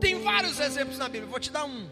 [0.00, 1.86] Tem vários exemplos na Bíblia, vou te dar um.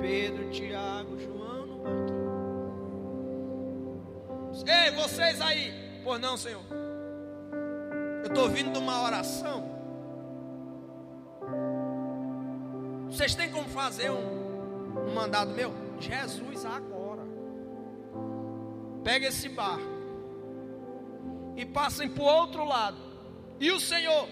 [0.00, 2.20] Pedro, Tiago, João no barquinho.
[4.66, 5.72] Ei, vocês aí.
[6.02, 6.64] Por não, Senhor.
[8.24, 9.70] Eu estou vindo de uma oração.
[13.08, 15.72] Vocês têm como fazer um, um mandado meu?
[16.00, 17.22] Jesus agora.
[19.04, 19.99] Pega esse barco
[21.56, 22.96] e passem para o outro lado.
[23.58, 24.26] E o Senhor,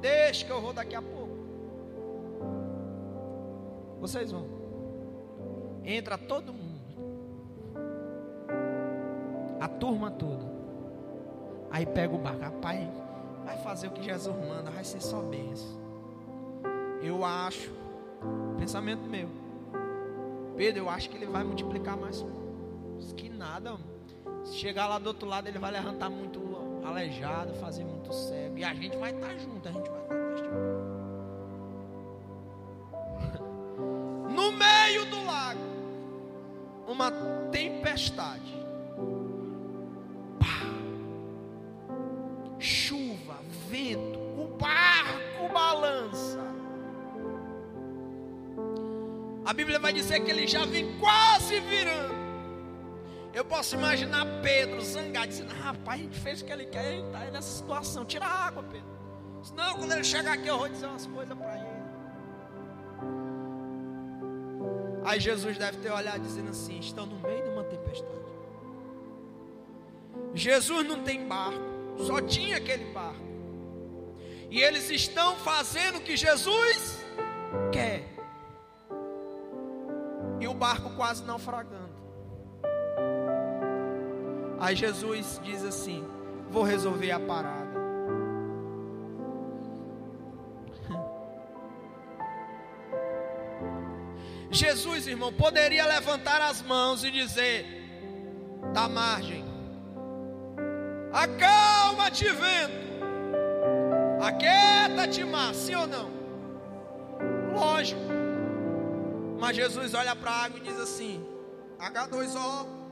[0.00, 1.34] deixa que eu vou daqui a pouco.
[4.00, 4.46] Vocês vão.
[5.84, 6.74] Entra todo mundo.
[9.60, 10.52] A turma toda.
[11.70, 12.40] Aí pega o barco.
[12.40, 12.88] Rapaz,
[13.44, 15.82] vai fazer o que Jesus manda, vai ser só bênção.
[17.02, 17.72] Eu acho,
[18.58, 19.28] pensamento meu.
[20.56, 22.24] Pedro, eu acho que ele vai multiplicar mais.
[23.16, 23.93] Que nada, mano.
[24.44, 26.44] Se chegar lá do outro lado, ele vai levantar muito
[26.84, 28.58] aleijado, fazer muito cego.
[28.58, 30.14] E a gente vai estar junto, a gente vai estar
[34.30, 35.60] No meio do lago,
[36.86, 37.10] uma
[37.50, 38.54] tempestade.
[40.38, 40.60] Pá.
[42.58, 46.44] Chuva, vento, o barco balança.
[49.46, 52.13] A Bíblia vai dizer que ele já vem quase virando.
[53.34, 57.06] Eu posso imaginar Pedro zangado, dizendo: Rapaz, a gente fez o que ele quer, ele
[57.06, 58.04] está nessa situação.
[58.04, 58.86] Tira a água, Pedro.
[59.42, 61.84] Senão, quando ele chegar aqui, eu vou dizer umas coisas para ele.
[65.04, 68.24] Aí Jesus deve ter olhado dizendo assim: Estão no meio de uma tempestade.
[70.32, 71.60] Jesus não tem barco,
[72.06, 73.24] só tinha aquele barco.
[74.48, 77.04] E eles estão fazendo o que Jesus
[77.72, 78.08] quer.
[80.40, 81.83] E o barco quase naufragando.
[84.58, 86.06] Aí Jesus diz assim:
[86.50, 87.74] Vou resolver a parada.
[94.50, 97.66] Jesus, irmão, poderia levantar as mãos e dizer:
[98.72, 99.44] Da margem,
[101.12, 102.84] acalma-te, vento,
[104.22, 106.10] aquieta-te, mar, sim ou não?
[107.52, 108.00] Lógico,
[109.38, 111.26] mas Jesus olha para a água e diz assim:
[111.78, 112.83] H2O.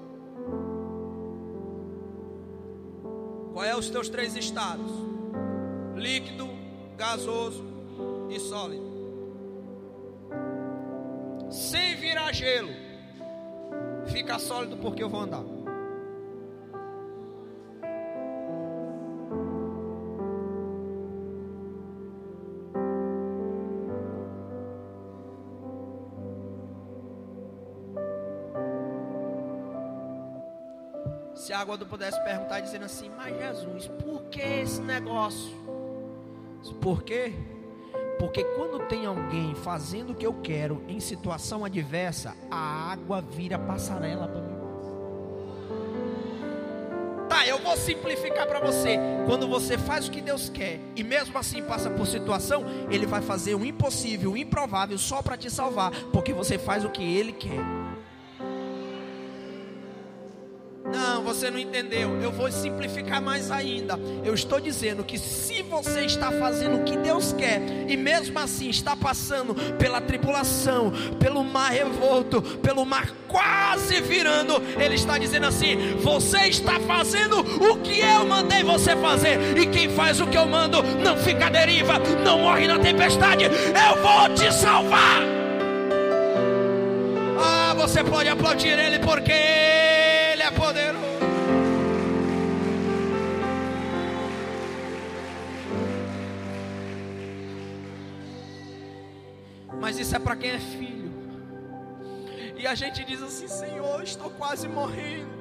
[3.53, 4.91] Qual é os teus três estados?
[5.95, 6.49] Líquido,
[6.97, 7.63] gasoso
[8.31, 8.91] e sólido.
[11.51, 12.73] Sem virar gelo.
[14.07, 15.45] Fica sólido porque eu vou andar.
[31.63, 35.53] Se a água pudesse perguntar, dizendo assim: Mas Jesus, por que esse negócio?
[36.81, 37.33] Por quê?
[38.19, 43.61] Porque quando tem alguém fazendo o que eu quero em situação adversa, a água vira
[43.61, 44.57] passarela para mim.
[47.29, 48.99] Tá, eu vou simplificar para você.
[49.25, 53.23] Quando você faz o que Deus quer e mesmo assim passa por situação, Ele vai
[53.23, 57.33] fazer o impossível, o improvável só para te salvar, porque você faz o que Ele
[57.33, 57.61] quer.
[61.43, 62.21] Você não entendeu.
[62.23, 63.99] Eu vou simplificar mais ainda.
[64.25, 68.69] Eu estou dizendo que se você está fazendo o que Deus quer e mesmo assim
[68.69, 75.97] está passando pela tribulação, pelo mar revolto, pelo mar quase virando, Ele está dizendo assim:
[75.97, 79.59] você está fazendo o que eu mandei você fazer.
[79.59, 81.95] E quem faz o que eu mando não fica à deriva,
[82.25, 83.47] não morre na tempestade.
[83.47, 85.23] Eu vou te salvar.
[87.45, 91.02] Ah, você pode aplaudir Ele porque Ele é poderoso.
[100.13, 101.11] Isso é para quem é filho.
[102.59, 105.33] E a gente diz assim: Senhor, estou quase morrendo.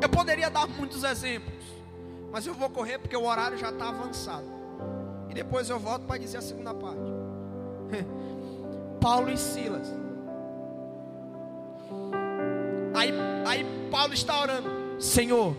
[0.00, 1.64] Eu poderia dar muitos exemplos,
[2.30, 4.46] mas eu vou correr porque o horário já está avançado.
[5.28, 7.10] E depois eu volto para dizer a segunda parte.
[9.00, 9.88] Paulo e Silas.
[12.94, 13.12] Aí,
[13.44, 15.56] aí Paulo está orando: Senhor,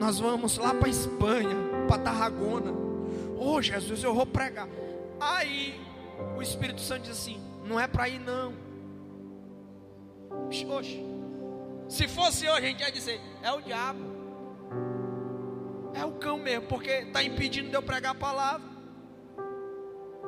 [0.00, 2.89] nós vamos lá para Espanha, para Tarragona.
[3.42, 4.68] Oh Jesus, eu vou pregar.
[5.18, 5.80] Aí
[6.36, 8.52] o Espírito Santo diz assim: não é para ir não.
[10.68, 11.02] Oxe.
[11.88, 14.04] Se fosse hoje, a gente ia dizer: é o diabo.
[15.94, 18.68] É o cão mesmo, porque está impedindo de eu pregar a palavra.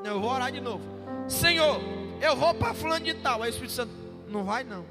[0.02, 0.82] Eu vou orar de novo.
[1.28, 1.80] Senhor,
[2.18, 3.42] eu vou para fulano de tal.
[3.42, 3.92] Aí o Espírito Santo,
[4.26, 4.86] não vai não.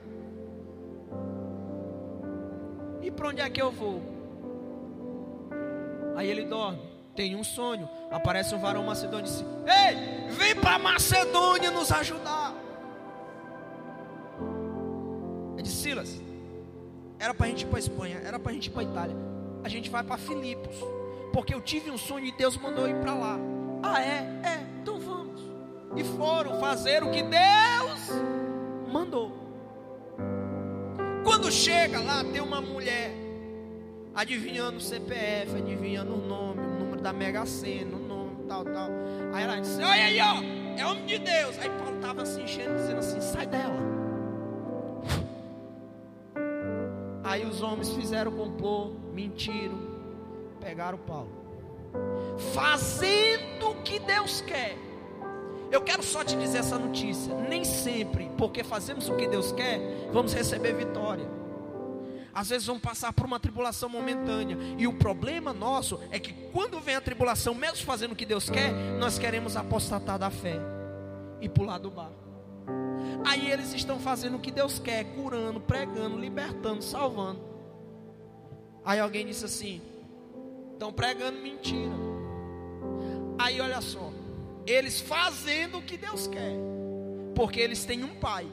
[3.02, 4.00] E para onde é que eu vou?
[6.16, 6.80] Aí ele dorme,
[7.16, 7.90] tem um sonho.
[8.10, 12.54] Aparece um varão macedônio e diz: Ei, vem para Macedônia nos ajudar.
[15.58, 16.22] É de Silas.
[17.20, 19.16] Era para a gente ir para Espanha, era para a gente ir para Itália.
[19.64, 20.76] A gente vai para Filipos,
[21.32, 23.38] porque eu tive um sonho e Deus mandou ir para lá.
[23.84, 24.28] Ah, é?
[24.44, 25.42] É, então vamos.
[25.96, 28.10] E foram fazer o que Deus
[28.92, 29.32] mandou.
[31.24, 33.12] Quando chega lá, tem uma mulher
[34.14, 36.51] adivinhando o CPF, adivinhando o nome,
[37.02, 38.90] da Mega Sena, o nome, tal, tal.
[39.34, 41.58] Aí ela disse: Olha aí, ó, é homem de Deus.
[41.60, 43.92] Aí Paulo estava se enchendo, dizendo assim: Sai dela.
[47.24, 49.80] Aí os homens fizeram complô, mentiram,
[50.60, 51.32] pegaram Paulo,
[52.54, 54.78] fazendo o que Deus quer.
[55.72, 57.34] Eu quero só te dizer essa notícia.
[57.34, 59.80] Nem sempre, porque fazemos o que Deus quer,
[60.12, 61.26] vamos receber vitória.
[62.34, 64.58] Às vezes vamos passar por uma tribulação momentânea.
[64.78, 68.50] E o problema nosso é que quando vem a tribulação, mesmo fazendo o que Deus
[68.50, 70.60] quer, nós queremos apostatar da fé
[71.42, 72.22] e pular do barco.
[73.26, 77.42] Aí eles estão fazendo o que Deus quer, curando, pregando, libertando, salvando.
[78.84, 79.82] Aí alguém disse assim:
[80.74, 81.94] estão pregando mentira.
[83.38, 84.12] Aí olha só,
[84.66, 86.56] eles fazendo o que Deus quer,
[87.36, 88.48] porque eles têm um pai,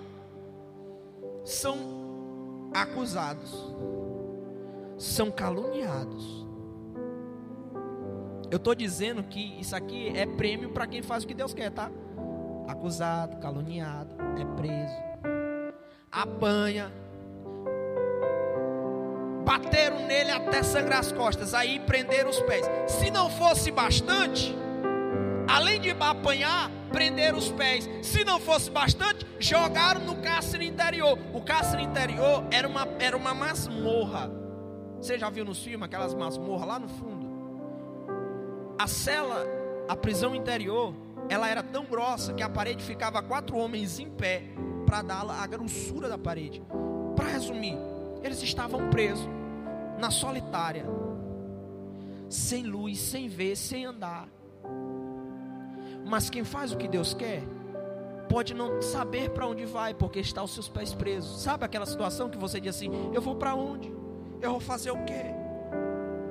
[1.44, 1.97] são
[2.72, 3.74] acusados,
[4.96, 6.46] são caluniados.
[8.50, 11.70] Eu estou dizendo que isso aqui é prêmio para quem faz o que Deus quer,
[11.70, 11.90] tá?
[12.66, 14.94] Acusado, caluniado, é preso,
[16.10, 16.92] apanha,
[19.44, 22.66] bateram nele até sangrar as costas, aí prenderam os pés.
[22.86, 24.54] Se não fosse bastante,
[25.48, 27.88] além de apanhar, prenderam os pés.
[28.02, 31.18] Se não fosse bastante, jogaram no cárcere interior.
[31.32, 34.30] O cárcere interior era uma, era uma masmorra.
[35.00, 37.28] Você já viu nos filmes aquelas masmorras lá no fundo?
[38.78, 39.44] A cela,
[39.88, 40.94] a prisão interior,
[41.28, 44.44] ela era tão grossa que a parede ficava quatro homens em pé
[44.86, 46.62] para dar a grossura da parede.
[47.14, 47.76] Para resumir,
[48.22, 49.28] eles estavam presos
[49.98, 50.86] na solitária,
[52.28, 54.28] sem luz, sem ver, sem andar.
[56.08, 57.42] Mas quem faz o que Deus quer,
[58.28, 61.42] pode não saber para onde vai, porque está os seus pés presos.
[61.42, 63.88] Sabe aquela situação que você diz assim: Eu vou para onde?
[64.40, 65.34] Eu vou fazer o quê?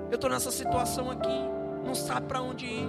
[0.10, 1.40] Eu estou nessa situação aqui,
[1.86, 2.88] não sabe para onde ir.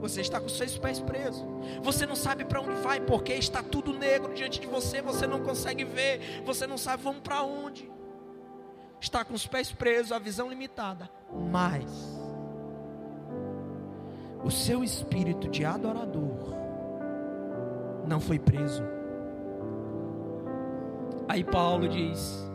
[0.00, 1.42] Você está com os seus pés presos.
[1.82, 5.00] Você não sabe para onde vai, porque está tudo negro diante de você.
[5.00, 6.42] Você não consegue ver.
[6.44, 7.90] Você não sabe vamos para onde.
[9.00, 11.08] Está com os pés presos, a visão limitada.
[11.50, 12.23] Mas
[14.44, 16.54] o seu espírito de adorador
[18.06, 18.82] não foi preso.
[21.26, 22.46] Aí Paulo diz: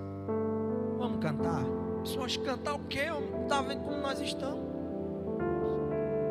[0.97, 1.63] Vamos cantar.
[2.01, 3.07] Pessoas, cantar o quê?
[3.07, 4.63] Não está vendo como nós estamos.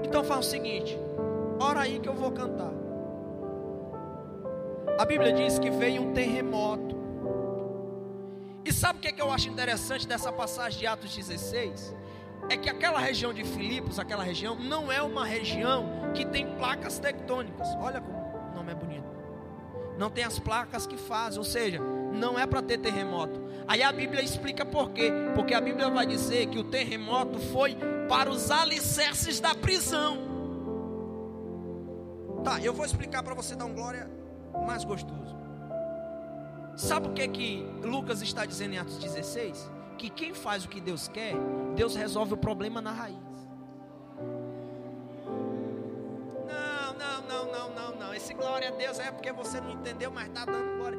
[0.05, 0.97] Então faz o seguinte:
[1.61, 2.73] ora aí que eu vou cantar.
[4.99, 6.97] A Bíblia diz que veio um terremoto.
[8.65, 11.95] E sabe o que, é que eu acho interessante dessa passagem de Atos 16?
[12.49, 16.99] É que aquela região de Filipos, aquela região, não é uma região que tem placas
[16.99, 17.69] tectônicas.
[17.79, 19.09] Olha como o nome é bonito.
[19.99, 21.81] Não tem as placas que fazem, ou seja,
[22.13, 23.49] não é para ter terremoto.
[23.67, 25.13] Aí a Bíblia explica por quê.
[25.35, 27.77] Porque a Bíblia vai dizer que o terremoto foi
[28.09, 30.17] para os alicerces da prisão.
[32.43, 34.09] Tá, eu vou explicar para você dar um glória
[34.67, 35.37] mais gostoso.
[36.77, 39.69] Sabe o que que Lucas está dizendo em Atos 16?
[39.99, 41.35] Que quem faz o que Deus quer,
[41.75, 43.17] Deus resolve o problema na raiz.
[46.47, 48.15] Não, não, não, não, não, não.
[48.15, 50.99] Esse glória a Deus é porque você não entendeu, mas está dando glória.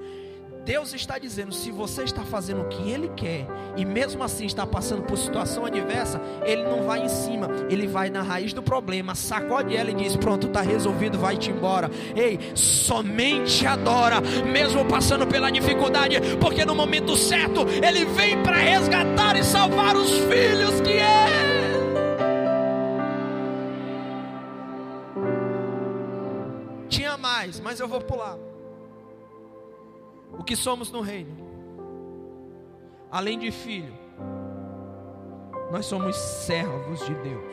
[0.65, 4.65] Deus está dizendo: se você está fazendo o que Ele quer, e mesmo assim está
[4.65, 9.15] passando por situação adversa, Ele não vai em cima, Ele vai na raiz do problema,
[9.15, 11.89] sacode ela e diz: Pronto, está resolvido, vai-te embora.
[12.15, 19.37] Ei, somente adora, mesmo passando pela dificuldade, porque no momento certo Ele vem para resgatar
[19.37, 21.49] e salvar os filhos que é.
[26.89, 28.48] Tinha mais, mas eu vou pular
[30.49, 31.47] que somos no reino.
[33.11, 33.93] Além de filho,
[35.71, 37.43] nós somos servos de Deus.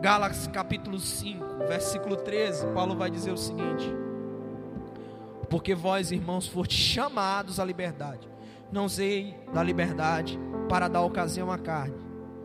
[0.00, 3.94] Gálatas capítulo 5, versículo 13, Paulo vai dizer o seguinte:
[5.50, 8.26] Porque vós, irmãos, foste chamados à liberdade.
[8.72, 11.98] Não usei da liberdade para dar ocasião à carne.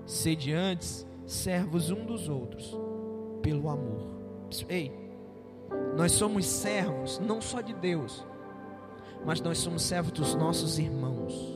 [0.06, 2.78] Sede antes servos um dos outros,
[3.42, 4.10] pelo amor.
[4.68, 4.92] Ei,
[5.96, 8.26] nós somos servos não só de Deus,
[9.26, 11.54] mas nós somos servos dos nossos irmãos.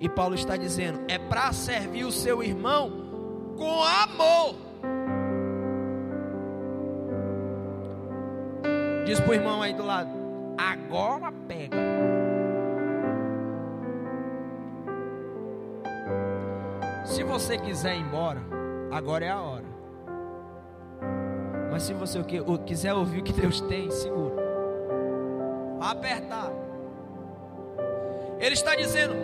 [0.00, 2.90] E Paulo está dizendo: é para servir o seu irmão
[3.56, 4.56] com amor.
[9.04, 10.10] Diz para o irmão aí do lado:
[10.58, 11.76] agora pega.
[17.04, 18.42] Se você quiser ir embora,
[18.90, 19.64] agora é a hora.
[21.70, 22.22] Mas se você
[22.66, 24.45] quiser ouvir o que Deus tem, segura.
[25.80, 26.52] Apertar.
[28.38, 29.14] Ele está dizendo: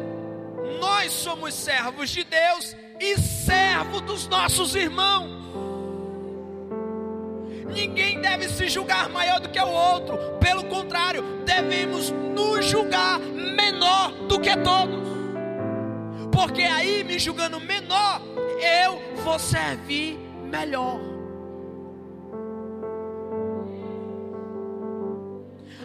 [0.81, 5.43] Nós somos servos de Deus e servo dos nossos irmãos.
[7.73, 10.19] Ninguém deve se julgar maior do que o outro.
[10.39, 15.03] Pelo contrário, devemos nos julgar menor do que todos.
[16.31, 18.21] Porque aí, me julgando menor,
[18.85, 21.12] eu vou servir melhor.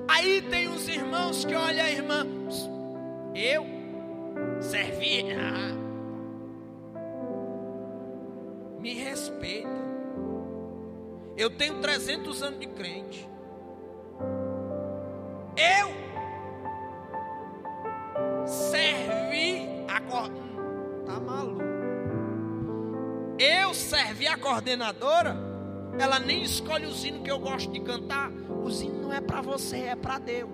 [0.07, 2.25] Aí tem uns irmãos que olham a irmã,
[3.35, 3.65] eu
[4.61, 5.75] servi, ah,
[8.79, 9.67] me respeita.
[11.35, 13.29] Eu tenho 300 anos de crente.
[15.55, 15.89] Eu
[18.47, 21.61] servi a hum, tá maluco.
[23.37, 25.35] Eu servi a coordenadora.
[25.99, 28.31] Ela nem escolhe o hino que eu gosto de cantar
[28.67, 30.49] o hino não é para você, é para Deus.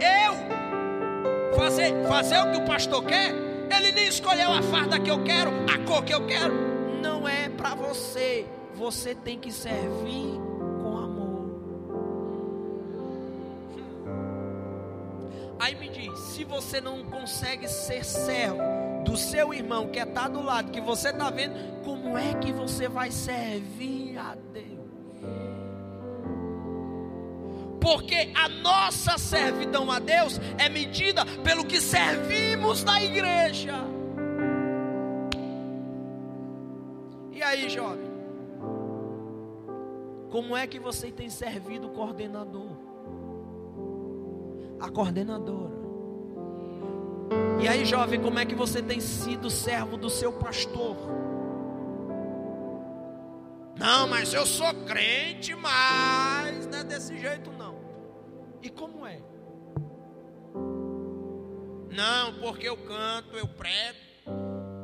[0.00, 3.32] Eu fazer, fazer o que o pastor quer,
[3.76, 6.54] ele nem escolheu a farda que eu quero, a cor que eu quero.
[7.02, 8.46] Não é para você.
[8.74, 10.38] Você tem que servir
[10.82, 11.46] com amor.
[15.58, 18.62] Aí me diz, se você não consegue ser servo
[19.04, 22.88] do seu irmão que está do lado, que você está vendo, como é que você
[22.88, 24.75] vai servir a Deus?
[27.86, 33.74] Porque a nossa servidão a Deus é medida pelo que servimos na igreja.
[37.30, 38.10] E aí, jovem?
[40.32, 42.72] Como é que você tem servido o coordenador?
[44.80, 45.76] A coordenadora.
[47.62, 50.96] E aí, jovem, como é que você tem sido servo do seu pastor?
[53.78, 57.65] Não, mas eu sou crente, mas não é desse jeito não.
[58.62, 59.20] E como é?
[61.90, 63.98] Não, porque eu canto, eu prego.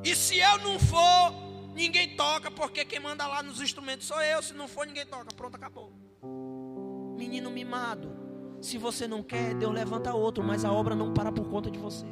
[0.05, 1.33] E se eu não for,
[1.75, 4.43] ninguém toca, porque quem manda lá nos instrumentos sou eu.
[4.43, 5.27] Se não for, ninguém toca.
[5.37, 5.93] Pronto, acabou.
[7.17, 8.11] Menino mimado.
[8.61, 11.79] Se você não quer, Deus levanta outro, mas a obra não para por conta de
[11.79, 12.07] você.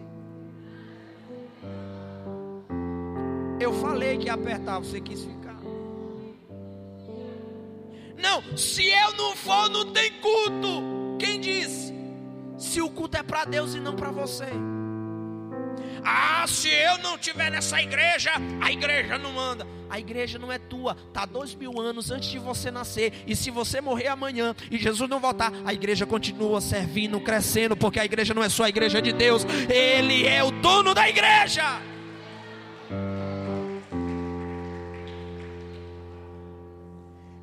[3.61, 5.61] Eu falei que ia apertar, você quis ficar.
[8.19, 11.00] Não, se eu não for, não tem culto.
[11.21, 11.95] Quem disse?
[12.57, 14.49] Se o culto é para Deus e não para você.
[16.03, 19.67] Ah, se eu não estiver nessa igreja, a igreja não manda.
[19.91, 23.13] A igreja não é tua, está dois mil anos antes de você nascer.
[23.27, 28.01] E se você morrer amanhã e Jesus não voltar, a igreja continua servindo, crescendo, porque
[28.01, 31.83] a igreja não é só a igreja de Deus, Ele é o dono da igreja.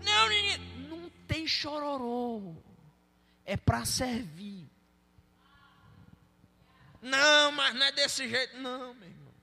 [0.03, 0.29] Não,
[0.89, 2.66] não tem chororô
[3.47, 4.69] é para servir.
[7.01, 8.57] Não, mas não é desse jeito.
[8.57, 9.33] Não, meu irmão.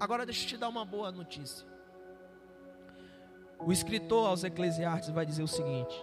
[0.00, 1.66] Agora deixa eu te dar uma boa notícia.
[3.60, 5.94] O escritor aos Eclesiastes vai dizer o seguinte: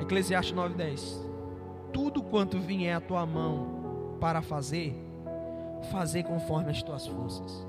[0.00, 1.26] Eclesiastes 9:10.
[1.92, 4.94] Tudo quanto vier à tua mão para fazer,
[5.90, 7.66] fazer conforme as tuas forças.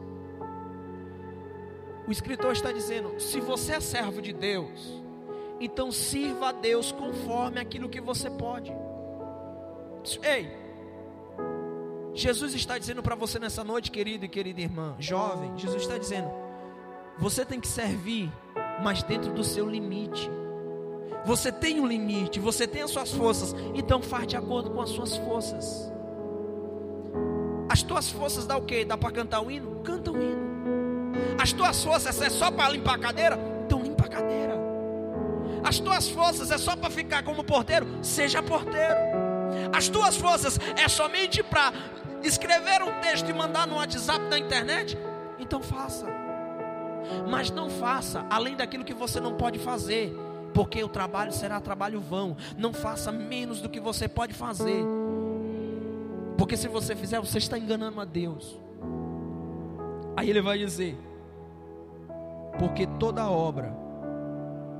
[2.07, 5.03] O escritor está dizendo: se você é servo de Deus,
[5.59, 8.71] então sirva a Deus conforme aquilo que você pode.
[10.23, 10.49] Ei,
[12.13, 16.29] Jesus está dizendo para você nessa noite, querido e querida irmã, jovem, Jesus está dizendo:
[17.17, 18.31] você tem que servir,
[18.83, 20.29] mas dentro do seu limite.
[21.25, 24.89] Você tem um limite, você tem as suas forças, então faz de acordo com as
[24.89, 25.91] suas forças.
[27.69, 28.85] As tuas forças dá o quê?
[28.85, 29.81] Dá para cantar o hino?
[29.81, 30.47] Canta o hino.
[31.37, 33.37] As tuas forças é só para limpar a cadeira?
[33.65, 34.66] Então limpa a cadeira.
[35.67, 37.85] As tuas forças é só para ficar como porteiro?
[38.01, 38.95] Seja porteiro.
[39.75, 41.73] As tuas forças é somente para
[42.23, 44.97] escrever um texto e mandar no WhatsApp da internet?
[45.37, 46.05] Então faça.
[47.29, 50.15] Mas não faça além daquilo que você não pode fazer,
[50.53, 52.37] porque o trabalho será trabalho vão.
[52.57, 54.85] Não faça menos do que você pode fazer,
[56.37, 58.57] porque se você fizer, você está enganando a Deus.
[60.15, 60.97] Aí ele vai dizer:
[62.57, 63.86] porque toda obra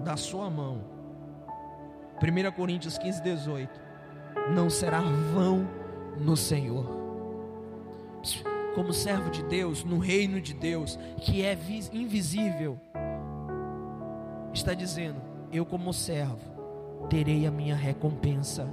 [0.03, 0.81] da sua mão,
[2.21, 3.81] 1 Coríntios 15, 18,
[4.53, 5.67] não será vão
[6.19, 6.97] no Senhor.
[8.73, 11.57] Como servo de Deus, no reino de Deus, que é
[11.91, 12.79] invisível,
[14.53, 15.21] está dizendo:
[15.51, 16.37] Eu, como servo,
[17.09, 18.67] terei a minha recompensa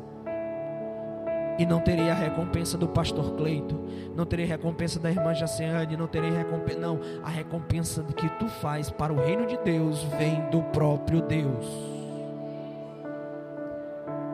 [1.58, 3.78] e não terei a recompensa do pastor Cleito,
[4.14, 8.90] não terei recompensa da irmã Jaciane, não terei recompensa, não, a recompensa que tu faz
[8.90, 11.66] para o reino de Deus vem do próprio Deus.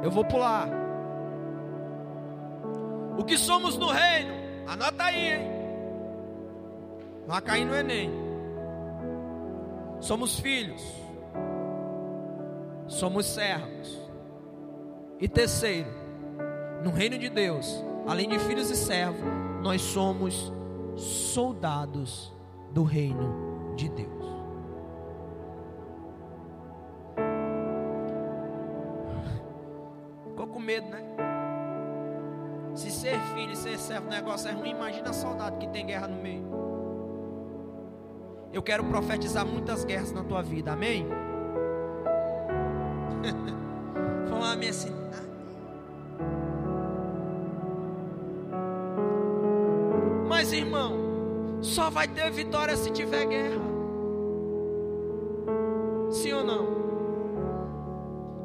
[0.03, 0.69] Eu vou pular.
[3.19, 4.33] O que somos no reino?
[4.67, 5.51] Anota aí, hein?
[7.27, 8.11] Vai cair no Enem.
[10.01, 10.83] Somos filhos.
[12.89, 14.01] Somos servos.
[15.21, 16.00] E terceiro,
[16.83, 19.21] no reino de Deus, além de filhos e servos,
[19.63, 20.53] nós somos
[20.97, 22.33] soldados
[22.73, 24.25] do reino de Deus.
[30.25, 31.03] Ficou com medo, né?
[32.75, 36.23] Se ser filho e ser servo negócio é ruim, imagina soldado que tem guerra no
[36.23, 36.49] meio.
[38.53, 41.07] Eu quero profetizar muitas guerras na tua vida, amém?
[44.29, 45.00] Foi uma amém assim.
[51.91, 53.61] Vai ter vitória se tiver guerra.
[56.11, 56.81] Sim ou não?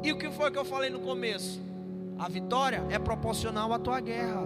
[0.02, 1.60] E o que foi que eu falei no começo?
[2.18, 4.42] A vitória é proporcional à tua guerra.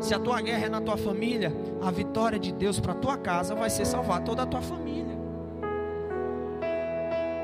[0.00, 3.16] Se a tua guerra é na tua família, a vitória de Deus para a tua
[3.16, 5.16] casa vai ser salvar toda a tua família.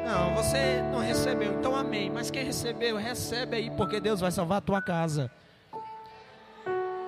[0.04, 2.10] Não, você não recebeu, então amém.
[2.10, 5.30] Mas quem recebeu, recebe aí, porque Deus vai salvar a tua casa.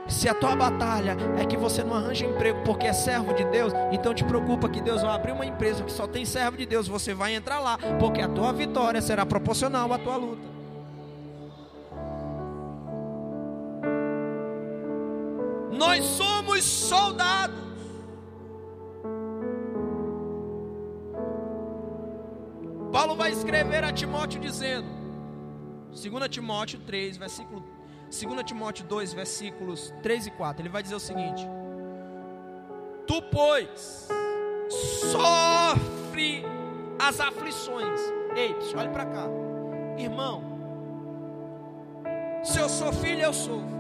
[0.07, 3.73] Se a tua batalha é que você não arranja emprego porque é servo de Deus,
[3.91, 6.87] então te preocupa que Deus vai abrir uma empresa que só tem servo de Deus,
[6.87, 10.55] você vai entrar lá, porque a tua vitória será proporcional à tua luta.
[15.73, 17.65] Nós somos soldados.
[22.93, 24.87] Paulo vai escrever a Timóteo dizendo,
[25.91, 27.74] 2 Timóteo 3, versículo
[28.15, 31.45] 2 Timóteo 2, versículos 3 e 4, ele vai dizer o seguinte:
[33.07, 34.09] Tu, pois,
[35.11, 36.45] sofre
[36.99, 38.01] as aflições.
[38.37, 39.27] Ei, olhe para cá,
[39.99, 40.45] irmão.
[42.45, 43.75] Se eu sou filho, eu sofro.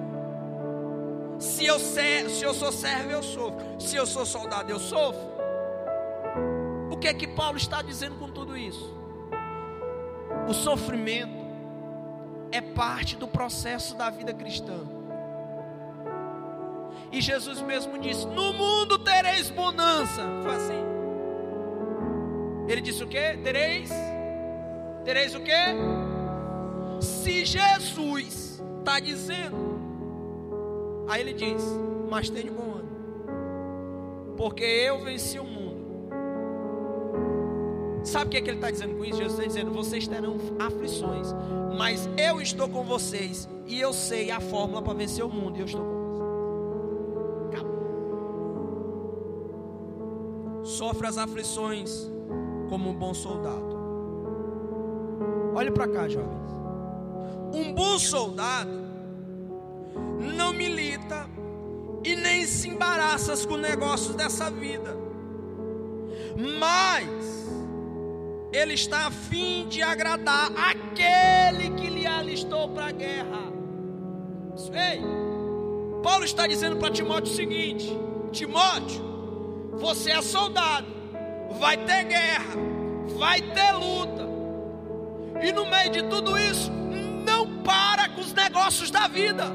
[1.38, 3.80] Se eu, ser, se eu sou servo, eu sofro.
[3.80, 5.32] Se eu sou soldado, eu sofro.
[6.90, 8.92] O que é que Paulo está dizendo com tudo isso?
[10.48, 11.43] O sofrimento
[12.52, 14.78] é parte do processo da vida cristã.
[17.10, 20.22] E Jesus mesmo disse: No mundo tereis bonança.
[20.42, 20.84] Foi assim.
[22.68, 23.36] Ele disse o que?
[23.38, 23.90] Tereis?
[25.04, 25.52] Tereis o que?
[27.00, 29.78] Se Jesus está dizendo,
[31.08, 31.62] aí ele diz:
[32.10, 35.53] Mas tenha bom ano, porque eu venci o mundo.
[38.04, 39.16] Sabe o que, é que ele está dizendo com isso?
[39.16, 41.28] Jesus está dizendo: vocês terão aflições,
[41.76, 45.56] mas eu estou com vocês e eu sei a fórmula para vencer o mundo.
[45.56, 46.28] E eu estou com vocês.
[47.52, 47.84] Acabou.
[50.64, 52.10] Sofre as aflições
[52.68, 53.74] como um bom soldado.
[55.54, 56.52] Olhe para cá, jovens.
[57.54, 58.84] Um bom soldado
[60.36, 61.26] não milita
[62.04, 64.94] e nem se embaraça com negócios dessa vida,
[66.36, 67.43] mas
[68.54, 73.52] ele está a fim de agradar aquele que lhe alistou para a guerra.
[74.72, 75.02] Ei,
[76.02, 77.92] Paulo está dizendo para Timóteo o seguinte:
[78.30, 80.86] Timóteo, você é soldado,
[81.58, 82.54] vai ter guerra,
[83.18, 84.24] vai ter luta,
[85.42, 86.70] e no meio de tudo isso,
[87.26, 89.46] não para com os negócios da vida.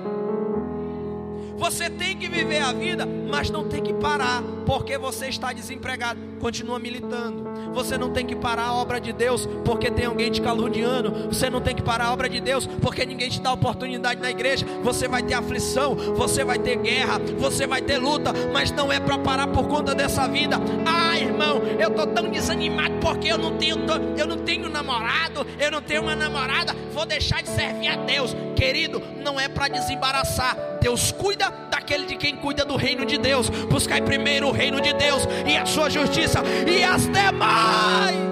[1.56, 6.20] Você tem que viver a vida, mas não tem que parar, porque você está desempregado.
[6.39, 7.49] Continua militando.
[7.74, 11.28] Você não tem que parar a obra de Deus porque tem alguém te caluniando.
[11.28, 14.30] Você não tem que parar a obra de Deus porque ninguém te dá oportunidade na
[14.30, 14.67] igreja.
[14.84, 18.99] Você vai ter aflição, você vai ter guerra, você vai ter luta, mas não é
[18.99, 20.57] para parar por conta dessa vida.
[20.86, 23.78] Ah, irmão, eu tô tão desanimado porque eu não tenho,
[24.15, 26.76] eu não tenho namorado, eu não tenho uma namorada.
[26.93, 29.01] Vou deixar de servir a Deus, querido.
[29.24, 30.55] Não é para desembaraçar.
[30.80, 31.49] Deus cuida
[31.89, 33.49] daquele de quem cuida do reino de Deus.
[33.49, 38.30] Buscai primeiro o reino de Deus e a sua justiça, e as demais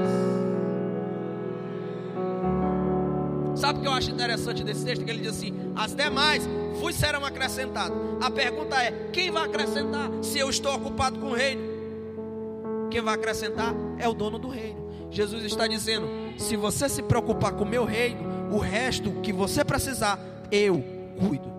[3.97, 6.47] acho interessante desse texto que ele diz assim: as demais
[6.79, 7.97] vos serão acrescentadas.
[8.21, 12.87] A pergunta é: quem vai acrescentar se eu estou ocupado com o reino?
[12.89, 15.09] Quem vai acrescentar é o dono do reino.
[15.09, 16.07] Jesus está dizendo:
[16.37, 18.21] se você se preocupar com o meu reino,
[18.51, 20.19] o resto que você precisar,
[20.51, 20.83] eu
[21.19, 21.56] cuido.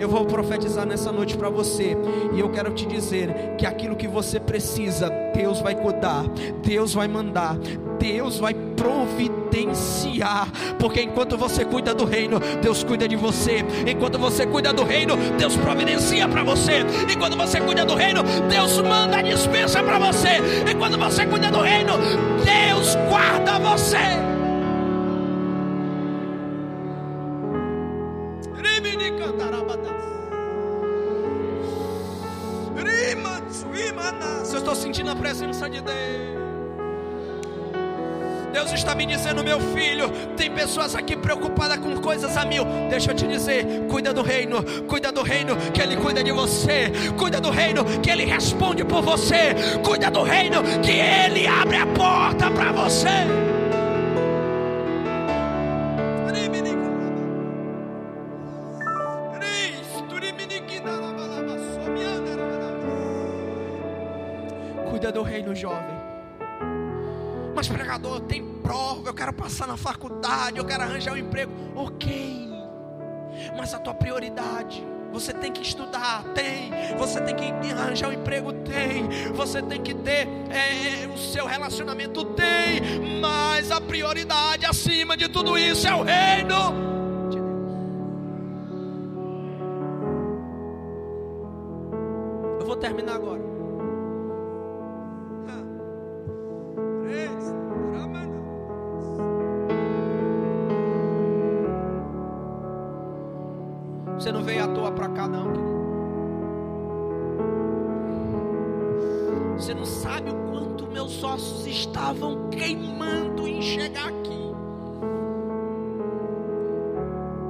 [0.00, 1.94] Eu vou profetizar nessa noite para você.
[2.34, 6.24] E eu quero te dizer que aquilo que você precisa, Deus vai cuidar,
[6.64, 7.58] Deus vai mandar,
[7.98, 10.48] Deus vai providenciar.
[10.78, 13.62] Porque enquanto você cuida do reino, Deus cuida de você.
[13.86, 16.80] Enquanto você cuida do reino, Deus providencia para você.
[17.12, 20.38] Enquanto você cuida do reino, Deus manda a dispensa para você.
[20.70, 21.92] Enquanto você cuida do reino,
[22.42, 24.29] Deus guarda você.
[35.30, 36.40] Presença de Deus.
[38.52, 42.64] Deus está me dizendo, meu filho, tem pessoas aqui preocupadas com coisas a mil.
[42.88, 46.90] Deixa eu te dizer, cuida do reino, cuida do reino, que Ele cuida de você,
[47.16, 49.54] cuida do reino, que Ele responde por você,
[49.84, 53.49] cuida do reino, que Ele abre a porta para você.
[67.90, 71.50] Mas pregador, tem prova, eu quero passar na faculdade, eu quero arranjar um emprego.
[71.74, 72.48] Ok,
[73.56, 74.86] mas a tua prioridade.
[75.12, 76.70] Você tem que estudar, tem.
[76.96, 79.08] Você tem que arranjar um emprego, tem.
[79.34, 83.18] Você tem que ter é, o seu relacionamento, tem.
[83.20, 86.90] Mas a prioridade acima de tudo isso é o reino.
[92.60, 93.39] Eu terminar agora.
[104.30, 105.80] Você não veio à toa para cá, não, querido.
[109.56, 114.52] Você não sabe o quanto meus ossos estavam queimando em chegar aqui.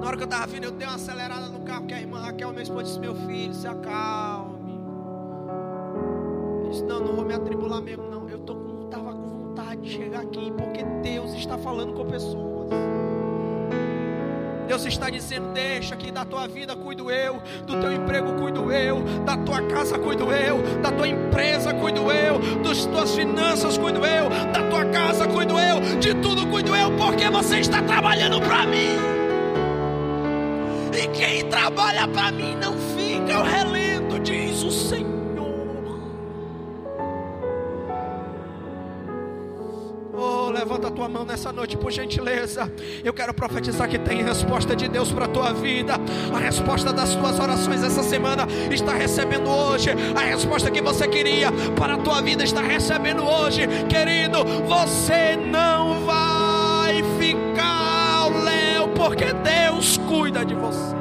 [0.01, 2.18] Na hora que eu estava vindo, eu dei uma acelerada no carro, que a irmã
[2.18, 4.81] Raquel, minha esposa, disse: Meu filho, se acalme.
[6.64, 8.26] Eu disse: Não, não vou me atribular mesmo, não.
[8.26, 12.70] Eu estava com vontade de chegar aqui, porque Deus está falando com pessoas.
[14.71, 19.03] Deus está dizendo: deixa que da tua vida cuido eu, do teu emprego cuido eu,
[19.27, 24.31] da tua casa cuido eu, da tua empresa cuido eu, das tuas finanças cuido eu,
[24.53, 28.97] da tua casa cuido eu, de tudo cuido eu, porque você está trabalhando para mim.
[30.97, 35.20] E quem trabalha para mim não fica ao relento, diz o Senhor.
[41.11, 42.72] Mão nessa noite, por gentileza.
[43.04, 45.94] Eu quero profetizar que tem resposta de Deus para a tua vida.
[46.32, 49.90] A resposta das tuas orações essa semana está recebendo hoje.
[50.14, 53.62] A resposta que você queria para a tua vida está recebendo hoje.
[53.88, 60.99] Querido, você não vai ficar ao léu, porque Deus cuida de você.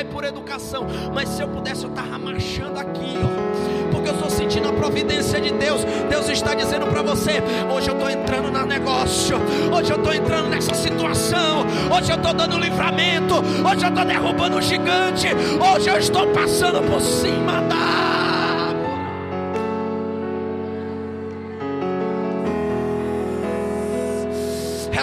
[0.00, 0.86] E por educação.
[1.12, 3.92] Mas se eu pudesse, eu estava marchando aqui, ó.
[3.92, 5.84] Porque eu estou sentindo a providência de Deus.
[6.08, 7.42] Deus está dizendo para você:
[7.74, 9.36] hoje eu estou entrando no negócio.
[9.72, 11.64] Hoje eu estou entrando nessa situação.
[11.96, 13.34] Hoje eu estou dando livramento.
[13.36, 15.28] Hoje eu estou derrubando o gigante.
[15.72, 18.03] Hoje eu estou passando por cima da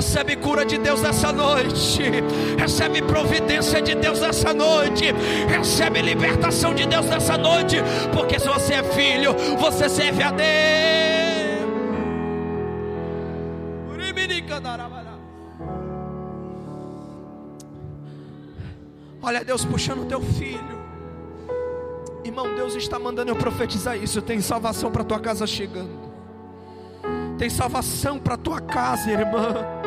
[0.02, 2.02] Recebe cura de Deus nessa noite.
[2.58, 5.12] Recebe providência de Deus nessa noite.
[5.48, 7.76] Recebe libertação de Deus nessa noite.
[8.12, 11.62] Porque se você é filho, você serve a Deus.
[19.22, 20.82] Olha Deus puxando o teu filho.
[22.24, 24.20] Irmão, Deus está mandando eu profetizar isso.
[24.20, 26.12] Tem salvação para tua casa chegando.
[27.38, 29.81] Tem salvação para tua casa, irmã.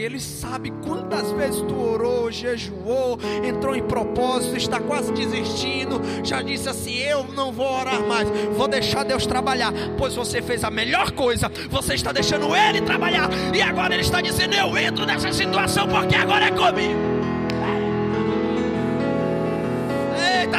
[0.00, 6.68] Ele sabe quantas vezes tu orou, jejuou, entrou em propósito, está quase desistindo, já disse
[6.68, 11.12] assim: Eu não vou orar mais, vou deixar Deus trabalhar, pois você fez a melhor
[11.12, 15.88] coisa, você está deixando Ele trabalhar, e agora Ele está dizendo: Eu entro nessa situação
[15.88, 17.11] porque agora é comigo.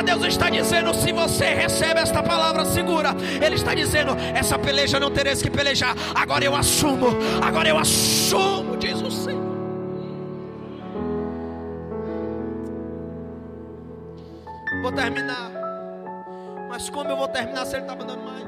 [0.03, 3.15] Deus está dizendo: se você recebe esta palavra, segura.
[3.43, 5.95] Ele está dizendo: essa peleja não tereis que pelejar.
[6.15, 7.07] Agora eu assumo,
[7.41, 9.43] agora eu assumo, diz o Senhor.
[14.81, 15.51] Vou terminar.
[16.69, 18.43] Mas como eu vou terminar se ele está mandando mais?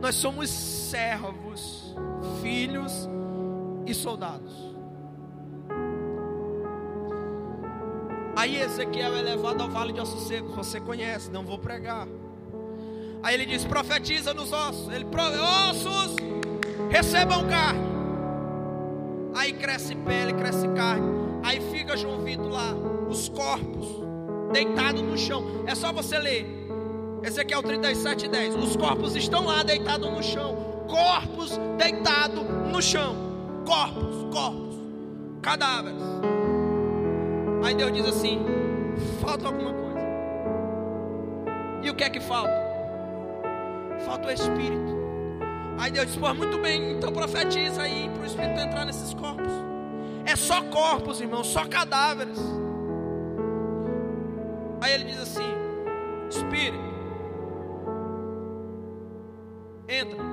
[0.00, 1.94] Nós somos servos,
[2.40, 3.08] filhos
[3.86, 4.69] e soldados.
[8.40, 10.56] Aí Ezequiel é levado ao vale de ossos secos.
[10.56, 12.08] Você conhece, não vou pregar.
[13.22, 14.90] Aí ele diz: profetiza nos ossos.
[14.90, 15.04] Ele
[15.68, 16.16] ossos,
[16.88, 17.84] recebam carne.
[19.34, 21.06] Aí cresce pele, cresce carne.
[21.42, 22.72] Aí fica João Vitor lá,
[23.10, 23.86] os corpos
[24.54, 25.44] deitados no chão.
[25.66, 26.46] É só você ler.
[27.22, 28.54] Ezequiel 37, 10.
[28.54, 30.86] Os corpos estão lá deitados no chão.
[30.88, 33.14] Corpos deitados no chão.
[33.66, 34.76] Corpos, corpos,
[35.42, 36.39] cadáveres.
[37.62, 38.44] Aí Deus diz assim:
[39.20, 40.00] falta alguma coisa.
[41.82, 42.52] E o que é que falta?
[44.04, 45.00] Falta o Espírito.
[45.78, 49.52] Aí Deus diz: pô, muito bem, então profetiza aí para o Espírito entrar nesses corpos.
[50.24, 52.38] É só corpos, irmão, só cadáveres.
[54.80, 55.54] Aí ele diz assim:
[56.30, 56.78] Espírito,
[59.88, 60.29] entra.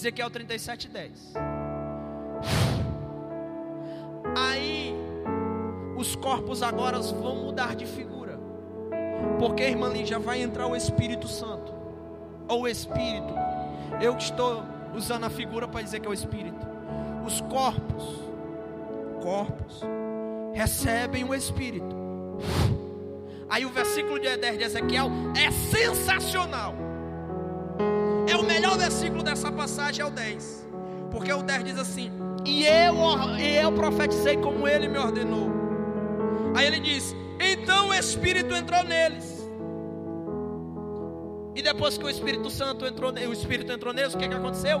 [0.00, 1.34] Ezequiel 37, 10.
[4.34, 4.94] Aí,
[5.94, 8.40] os corpos agora vão mudar de figura.
[9.38, 11.74] Porque, irmã Lígia, vai entrar o Espírito Santo.
[12.48, 13.34] Ou o Espírito.
[14.00, 16.66] Eu estou usando a figura para dizer que é o Espírito.
[17.26, 18.20] Os corpos,
[19.20, 19.82] corpos,
[20.54, 21.94] recebem o Espírito.
[23.50, 26.89] Aí o versículo de 10 de Ezequiel é sensacional.
[28.80, 30.66] É versículo dessa passagem é o 10.
[31.10, 32.10] Porque o 10 diz assim:
[32.46, 32.94] "E eu
[33.38, 35.50] e eu profetizei como ele me ordenou".
[36.56, 39.46] Aí ele diz: "Então o Espírito entrou neles".
[41.54, 44.80] E depois que o Espírito Santo entrou, o Espírito entrou neles, o que, que aconteceu?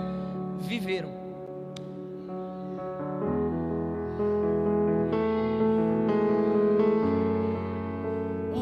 [0.58, 1.19] Viveram.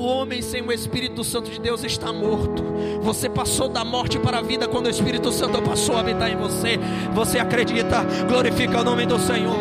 [0.00, 2.62] Homem sem o Espírito Santo de Deus está morto.
[3.00, 6.36] Você passou da morte para a vida quando o Espírito Santo passou a habitar em
[6.36, 6.78] você.
[7.14, 8.04] Você acredita?
[8.28, 9.56] Glorifica o nome do Senhor.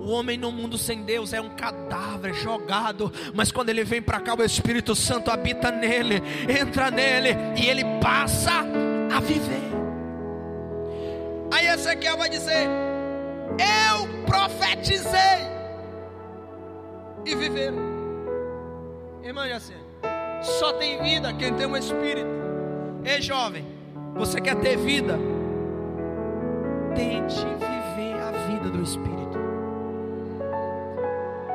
[0.00, 4.20] O homem no mundo sem Deus é um cadáver jogado, mas quando ele vem para
[4.20, 8.64] cá, o Espírito Santo habita nele, entra nele e ele passa
[9.12, 9.64] a viver.
[11.50, 12.68] Aí Ezequiel vai dizer:
[13.58, 15.54] Eu profetizei
[17.24, 17.78] e viveram.
[19.22, 19.80] Irmã Jacene,
[20.42, 22.28] só tem vida quem tem um espírito.
[23.04, 23.64] Ei, jovem,
[24.14, 25.18] você quer ter vida?
[26.94, 29.38] Tente viver a vida do espírito.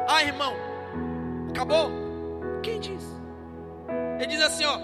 [0.08, 0.54] Ah, irmão,
[1.50, 1.92] acabou?
[2.62, 3.04] Quem diz?
[4.18, 4.78] Ele diz assim, ó,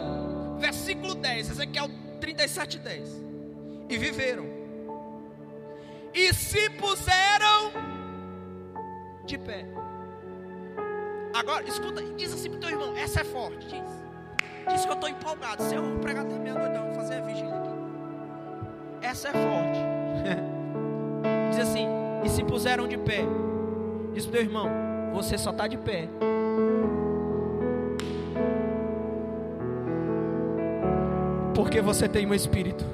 [0.57, 1.89] versículo 10, Ezequiel
[2.21, 3.23] 37, 10.
[3.89, 4.54] E viveram
[6.15, 7.73] e se puseram
[9.25, 9.65] de pé.
[11.33, 13.67] Agora, escuta, diz assim para o teu irmão: essa é forte.
[13.67, 15.61] Diz, diz que eu estou empolgado.
[15.63, 17.69] Se eu pregar até meia-noite, não, vou fazer a vigília aqui.
[19.01, 19.79] Essa é forte.
[21.51, 21.87] diz assim:
[22.23, 23.25] e se puseram de pé.
[24.13, 24.69] Diz para teu irmão:
[25.13, 26.07] você só está de pé.
[31.53, 32.85] Porque você tem um espírito.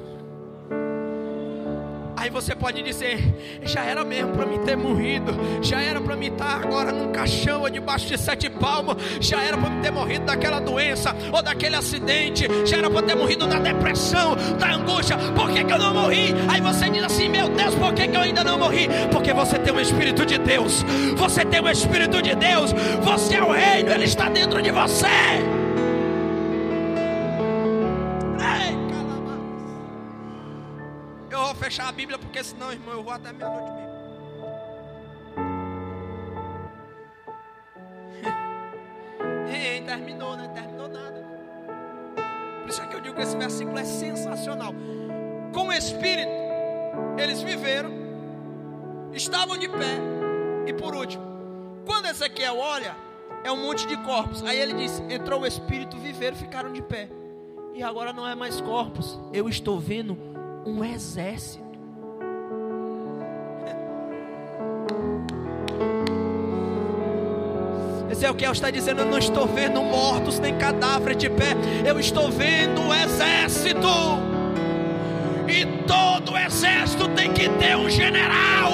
[2.22, 3.20] Aí você pode dizer:
[3.64, 7.62] já era mesmo para mim ter morrido, já era para mim estar agora num caixão
[7.62, 11.76] ou debaixo de sete palmos, já era para mim ter morrido daquela doença ou daquele
[11.76, 15.18] acidente, já era para ter morrido da depressão, da angústia.
[15.36, 16.36] Por que, que eu não morri?
[16.48, 18.88] Aí você diz assim: meu Deus, por que, que eu ainda não morri?
[19.12, 20.86] Porque você tem o Espírito de Deus,
[21.18, 25.08] você tem o Espírito de Deus, você é o reino, ele está dentro de você.
[32.02, 33.92] Bíblia, porque senão, irmão, eu vou até meia-noite mesmo.
[39.78, 40.48] e terminou, né?
[40.48, 41.24] Terminou nada.
[42.60, 44.74] Por isso é que eu digo que esse versículo é sensacional.
[45.54, 46.32] Com o Espírito,
[47.20, 47.92] eles viveram,
[49.14, 50.00] estavam de pé,
[50.66, 51.24] e por último,
[51.86, 52.96] quando Ezequiel olha,
[53.44, 54.44] é um monte de corpos.
[54.44, 57.10] Aí ele diz: entrou o Espírito, viveram, ficaram de pé.
[57.76, 60.18] E agora não é mais corpos, eu estou vendo
[60.66, 61.71] um exército.
[68.10, 72.82] Ezequiel está dizendo: Eu não estou vendo mortos nem cadáveres de pé, eu estou vendo
[72.82, 73.88] um exército.
[75.48, 78.72] E Todo exército tem que ter um general.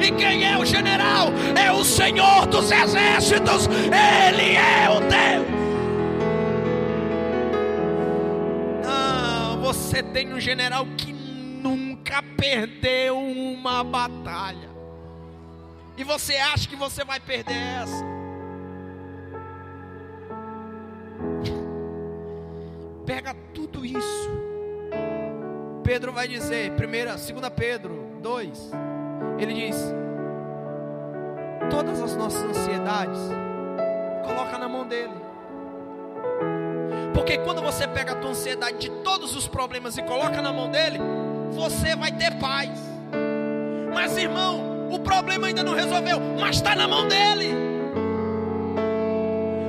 [0.00, 1.28] E quem é o general?
[1.54, 3.66] É o Senhor dos exércitos.
[3.66, 5.46] Ele é o Deus.
[8.82, 14.71] Não, você tem um general que nunca perdeu uma batalha.
[15.96, 18.04] E você acha que você vai perder essa?
[23.04, 24.30] Pega tudo isso.
[25.84, 28.70] Pedro vai dizer, primeira, segunda Pedro 2,
[29.38, 29.76] ele diz:
[31.68, 33.18] todas as nossas ansiedades
[34.24, 35.14] coloca na mão dele.
[37.12, 40.70] Porque quando você pega a tua ansiedade de todos os problemas e coloca na mão
[40.70, 40.98] dele,
[41.50, 42.70] você vai ter paz.
[43.94, 47.54] Mas irmão, o problema ainda não resolveu, mas está na mão dele.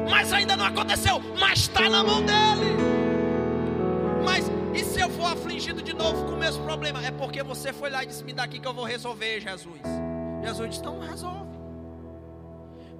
[0.09, 2.75] Mas ainda não aconteceu, mas está na mão dele.
[4.23, 7.05] Mas e se eu for afligido de novo com o mesmo problema?
[7.05, 9.81] É porque você foi lá e disse: Me daqui que eu vou resolver, Jesus.
[10.43, 11.52] Jesus disse: Então resolve.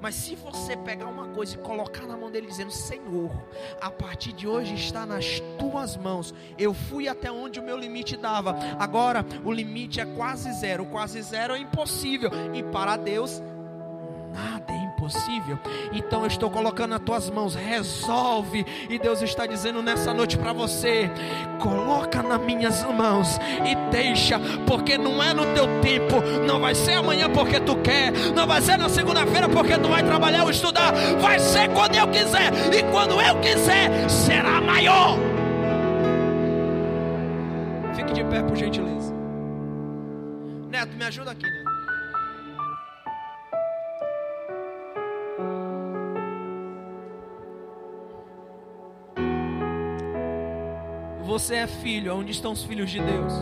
[0.04, 3.32] Mas se você pegar uma coisa e colocar na mão dele, dizendo: Senhor,
[3.80, 6.34] a partir de hoje está nas tuas mãos.
[6.58, 8.54] Eu fui até onde o meu limite dava.
[8.78, 10.86] Agora o limite é quase zero.
[10.88, 12.30] Quase zero é impossível.
[12.54, 13.42] E para Deus,
[14.34, 14.93] nada é impossível.
[15.92, 18.66] Então eu estou colocando nas tuas mãos, resolve.
[18.90, 21.10] E Deus está dizendo nessa noite para você:
[21.60, 26.94] coloca nas minhas mãos e deixa, porque não é no teu tempo, não vai ser
[26.94, 30.94] amanhã porque tu quer, não vai ser na segunda-feira porque tu vai trabalhar ou estudar,
[31.20, 35.18] vai ser quando eu quiser, e quando eu quiser, será maior.
[37.96, 39.14] Fique de pé, por gentileza.
[40.70, 41.63] Neto, me ajuda aqui, Neto.
[51.34, 53.34] Você é filho, onde estão os filhos de Deus?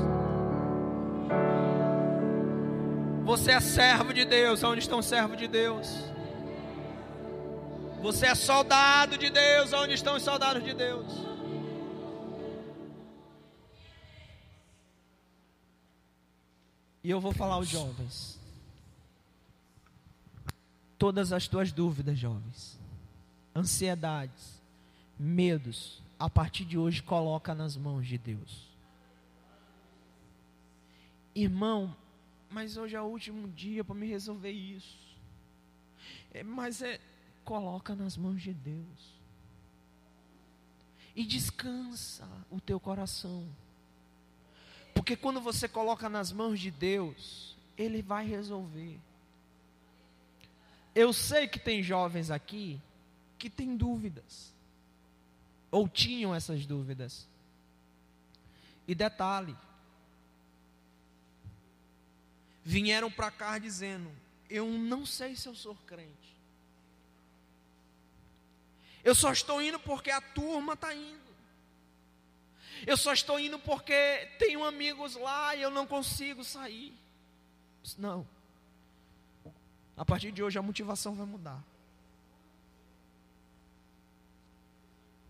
[3.25, 5.89] Você é servo de Deus, onde estão os servos de Deus?
[8.01, 11.05] Você é soldado de Deus, onde estão os soldados de Deus?
[17.03, 18.39] E eu vou falar aos jovens.
[20.97, 22.79] Todas as tuas dúvidas, jovens,
[23.53, 24.61] ansiedades,
[25.19, 28.69] medos, a partir de hoje coloca nas mãos de Deus.
[31.33, 31.95] Irmão,
[32.47, 34.99] mas hoje é o último dia para me resolver isso.
[36.31, 37.01] É, mas é,
[37.43, 39.19] coloca nas mãos de Deus.
[41.15, 43.47] E descansa o teu coração.
[44.93, 48.99] Porque quando você coloca nas mãos de Deus, Ele vai resolver.
[50.93, 52.79] Eu sei que tem jovens aqui
[53.39, 54.53] que têm dúvidas
[55.71, 57.27] ou tinham essas dúvidas.
[58.87, 59.55] E detalhe,
[62.63, 64.11] vieram para cá dizendo:
[64.49, 66.11] Eu não sei se eu sou crente.
[69.03, 71.31] Eu só estou indo porque a turma está indo.
[72.85, 76.93] Eu só estou indo porque tenho amigos lá e eu não consigo sair.
[77.97, 78.27] Não.
[79.95, 81.63] A partir de hoje a motivação vai mudar.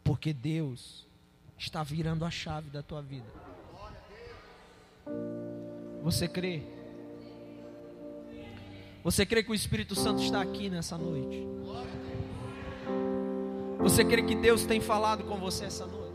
[0.04, 1.08] Porque Deus
[1.58, 3.28] está virando a chave da tua vida.
[6.04, 6.64] Você crê?
[9.04, 11.48] Você crê que o Espírito Santo está aqui nessa noite?
[13.80, 16.12] Você crê que Deus tem falado com você essa noite?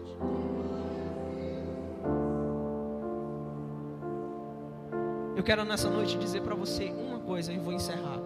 [5.36, 8.18] Eu quero nessa noite dizer para você uma coisa e vou encerrar.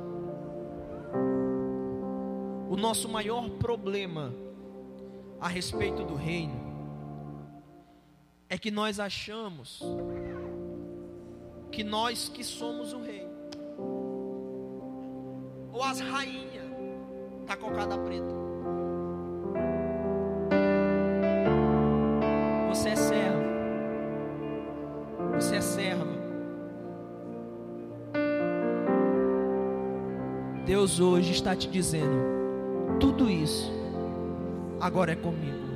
[2.70, 4.32] O nosso maior problema
[5.40, 6.68] a respeito do reino
[8.48, 9.82] é que nós achamos
[11.72, 13.26] que nós que somos o rei
[15.72, 16.68] ou as rainhas
[17.46, 18.34] da cocada preta.
[22.68, 23.40] Você é servo.
[25.34, 26.20] Você é serva.
[30.66, 33.79] Deus hoje está te dizendo tudo isso
[34.80, 35.70] agora é comigo.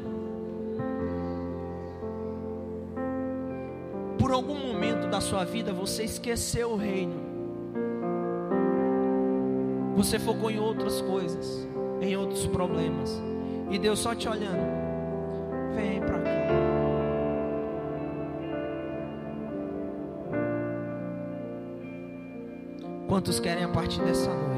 [4.18, 7.22] Por algum momento da sua vida você esqueceu o reino.
[9.96, 11.68] Você focou em outras coisas,
[12.00, 13.22] em outros problemas.
[13.70, 14.66] E Deus só te olhando.
[15.74, 16.30] Vem para cá.
[23.08, 24.53] Quantos querem a partir dessa noite?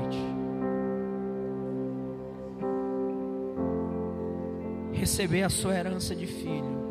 [5.07, 6.85] Receber a sua herança de filho,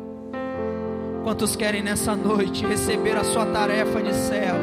[1.22, 4.54] Quantos querem nessa noite receber a sua tarefa de céu?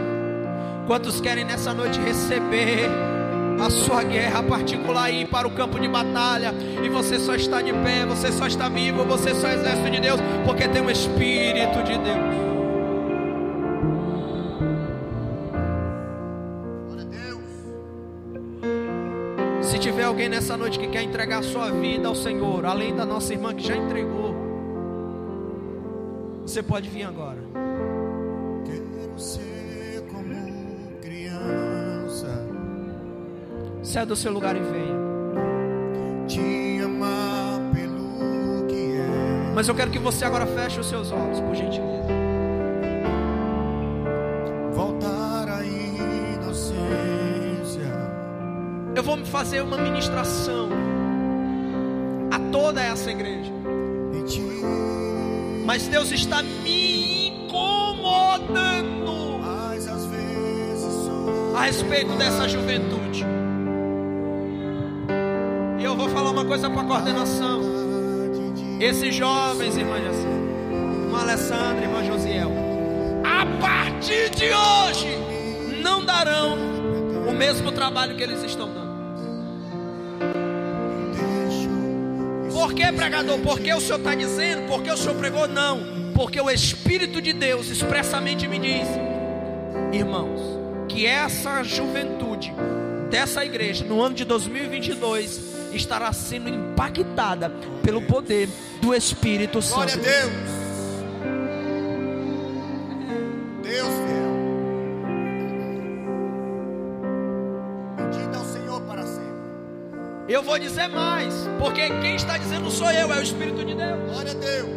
[0.88, 2.90] Quantos querem nessa noite receber
[3.60, 7.74] a sua guerra particular ir para o campo de batalha e você só está de
[7.74, 11.84] pé, você só está vivo, você só é exército de Deus, porque tem o Espírito
[11.84, 12.53] de Deus.
[20.14, 23.52] Alguém nessa noite que quer entregar a sua vida ao Senhor, além da nossa irmã
[23.52, 24.36] que já entregou,
[26.46, 27.40] você pode vir agora.
[28.64, 32.28] Quero ser como criança,
[33.82, 35.04] Saia do seu lugar e venha.
[36.28, 39.52] te amar pelo que é.
[39.56, 42.23] Mas eu quero que você agora feche os seus olhos, por gentileza.
[49.04, 50.70] Eu vou fazer uma ministração
[52.32, 53.52] a toda essa igreja.
[55.66, 59.42] Mas Deus está me incomodando
[61.54, 63.26] a respeito dessa juventude.
[65.78, 67.62] E eu vou falar uma coisa para a coordenação.
[68.80, 72.52] Esses jovens, irmã Jacinta, irmã Alessandra, irmã Josiel,
[73.22, 75.10] a partir de hoje,
[75.82, 76.58] não darão
[77.28, 78.83] o mesmo trabalho que eles estão dando.
[82.74, 83.38] Por que, pregador?
[83.38, 84.68] Porque o senhor está dizendo?
[84.68, 85.48] Porque o senhor pregou?
[85.48, 86.12] Não.
[86.16, 88.88] Porque o Espírito de Deus expressamente me diz,
[89.92, 90.42] irmãos,
[90.90, 92.52] que essa juventude
[93.12, 95.40] dessa igreja no ano de 2022
[95.72, 97.52] estará sendo impactada
[97.84, 98.50] pelo poder
[98.82, 100.04] do Espírito Glória a Santo.
[100.04, 100.63] Deus
[110.34, 114.00] Eu vou dizer mais, porque quem está dizendo sou eu, é o Espírito de Deus.
[114.10, 114.70] Glória a Deus.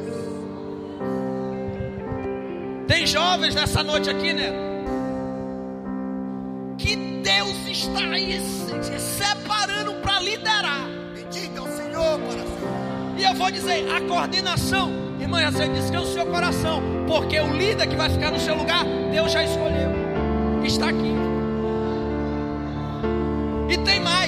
[2.86, 4.52] Tem jovens nessa noite aqui, né?
[6.76, 8.38] Que Deus está aí
[8.82, 10.90] se separando para liderar.
[11.14, 13.22] Bendito é o Senhor sempre.
[13.22, 17.86] E eu vou dizer, a coordenação, irmã, você descansa o seu coração, porque o líder
[17.86, 19.90] que vai ficar no seu lugar, Deus já escolheu.
[20.62, 21.14] Está aqui.
[23.70, 24.25] E tem mais.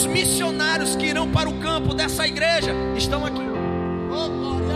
[0.00, 3.42] Os missionários que irão para o campo dessa igreja estão aqui.
[4.10, 4.66] Oh, glória.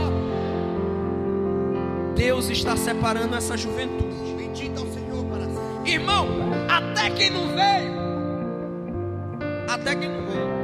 [2.14, 4.35] Deus está separando essa juventude.
[4.37, 5.93] Bendito é o Senhor para sempre.
[5.93, 6.29] Irmão,
[6.68, 7.95] até quem não veio,
[9.66, 10.64] até quem não veio.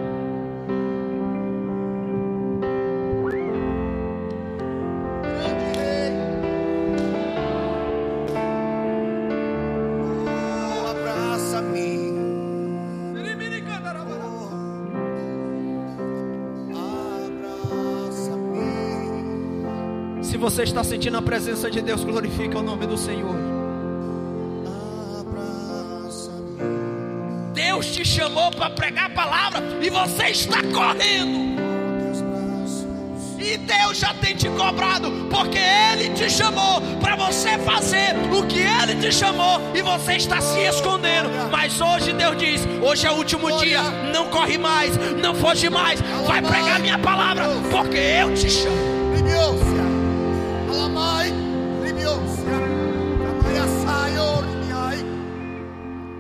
[20.51, 23.37] Você está sentindo a presença de Deus, glorifica o nome do Senhor.
[27.55, 31.61] Deus te chamou para pregar a palavra e você está correndo.
[33.39, 38.59] E Deus já tem te cobrado, porque Ele te chamou para você fazer o que
[38.59, 41.31] Ele te chamou e você está se escondendo.
[41.51, 46.01] Mas hoje Deus diz: hoje é o último dia, não corre mais, não foge mais,
[46.27, 49.90] vai pregar minha palavra, porque eu te chamo.
[50.71, 51.33] Alamai.
[51.83, 52.59] Libiosia.
[53.31, 55.05] Amaya saio, limiai.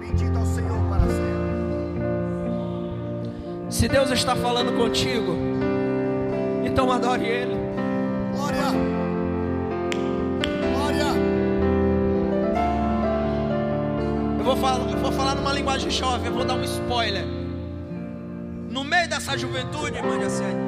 [0.00, 1.30] Bendito ao Senhor para sempre.
[3.70, 5.36] Se Deus está falando contigo,
[6.64, 7.54] então adore Ele.
[8.34, 8.64] Glória.
[10.72, 11.06] Glória.
[14.38, 17.24] Eu vou falar, eu vou falar numa linguagem jovem, eu vou dar um spoiler.
[18.70, 20.60] No meio dessa juventude, Assene,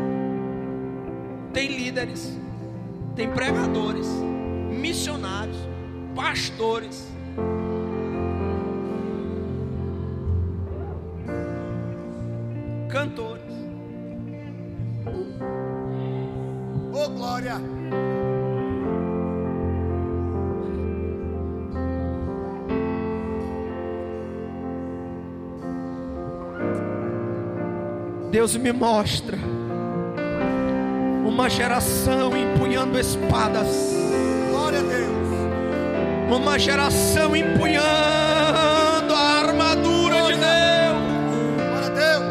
[1.52, 2.36] tem líderes,
[3.14, 4.06] tem pregadores,
[4.70, 5.56] missionários,
[6.14, 7.08] pastores.
[12.88, 13.42] Cantores.
[16.92, 17.60] Oh, glória.
[28.30, 29.36] Deus me mostra
[31.32, 33.66] uma geração empunhando espadas.
[34.50, 36.36] Glória a Deus.
[36.36, 37.82] Uma geração empunhando
[39.14, 40.42] a armadura de Deus.
[41.56, 42.26] Glória a Deus.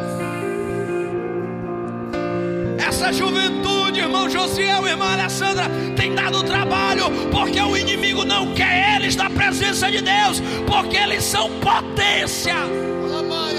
[2.88, 5.66] Essa juventude, irmão Josiel, irmã Alessandra,
[5.96, 11.24] tem dado trabalho porque o inimigo não quer eles na presença de Deus, porque eles
[11.24, 12.54] são potência.
[12.56, 13.56] Alamai,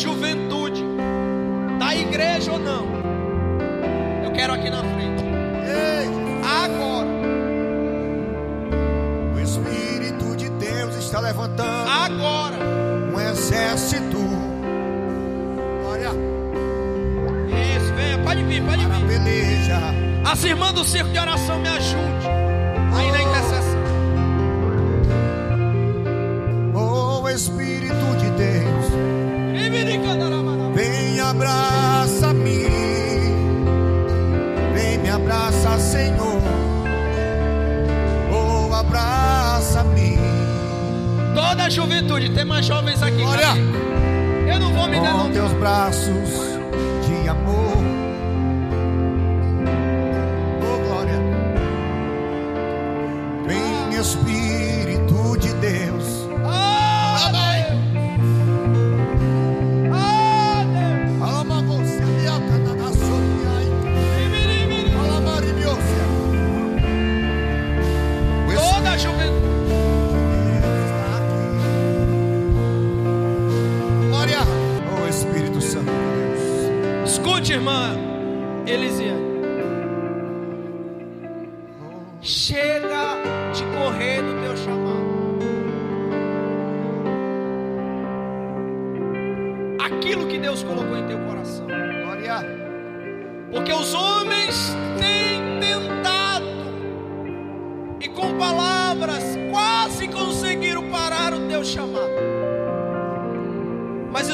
[0.00, 0.82] juventude,
[1.78, 2.86] da igreja ou não,
[4.24, 5.22] eu quero aqui na frente,
[6.42, 7.08] agora,
[9.34, 12.56] o Espírito de Deus está levantando agora,
[13.12, 14.18] um exército.
[15.86, 16.10] Olha,
[17.76, 18.90] isso, venha, pode vir, pode vir.
[20.30, 21.29] As irmãs do circo de oração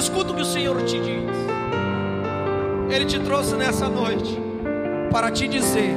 [0.06, 1.36] escuta o que o Senhor te diz.
[2.88, 4.38] Ele te trouxe nessa noite
[5.10, 5.94] para te dizer: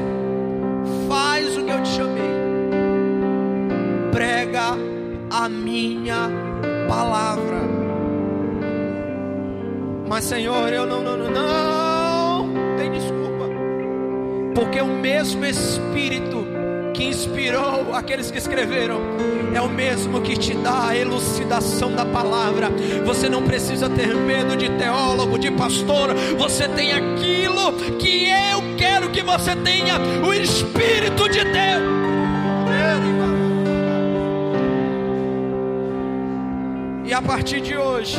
[1.08, 2.32] faz o que eu te chamei,
[4.12, 4.76] prega
[5.30, 6.30] a minha
[6.88, 7.60] palavra.
[10.08, 13.46] Mas Senhor, eu não, não, não, não tem desculpa,
[14.56, 16.48] porque o mesmo Espírito
[17.00, 19.00] que inspirou aqueles que escreveram
[19.56, 22.70] é o mesmo que te dá a elucidação da palavra.
[23.06, 29.10] Você não precisa ter medo de teólogo, de pastor, você tem aquilo que eu quero
[29.12, 29.98] que você tenha:
[30.28, 32.00] o Espírito de Deus.
[37.06, 38.18] E a partir de hoje,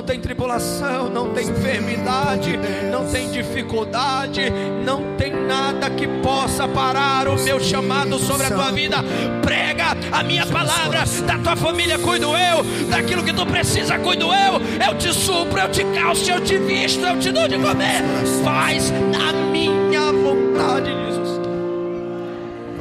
[0.00, 2.58] não tem tribulação, não tem enfermidade,
[2.90, 4.50] não tem dificuldade,
[4.82, 8.96] não tem nada que possa parar o meu chamado sobre a tua vida.
[9.42, 14.88] Prega a minha palavra, da tua família cuido eu, daquilo que tu precisa cuido eu.
[14.88, 18.02] Eu te supro, eu te calço, eu te visto, eu te dou de comer.
[18.42, 20.90] Faz a minha vontade,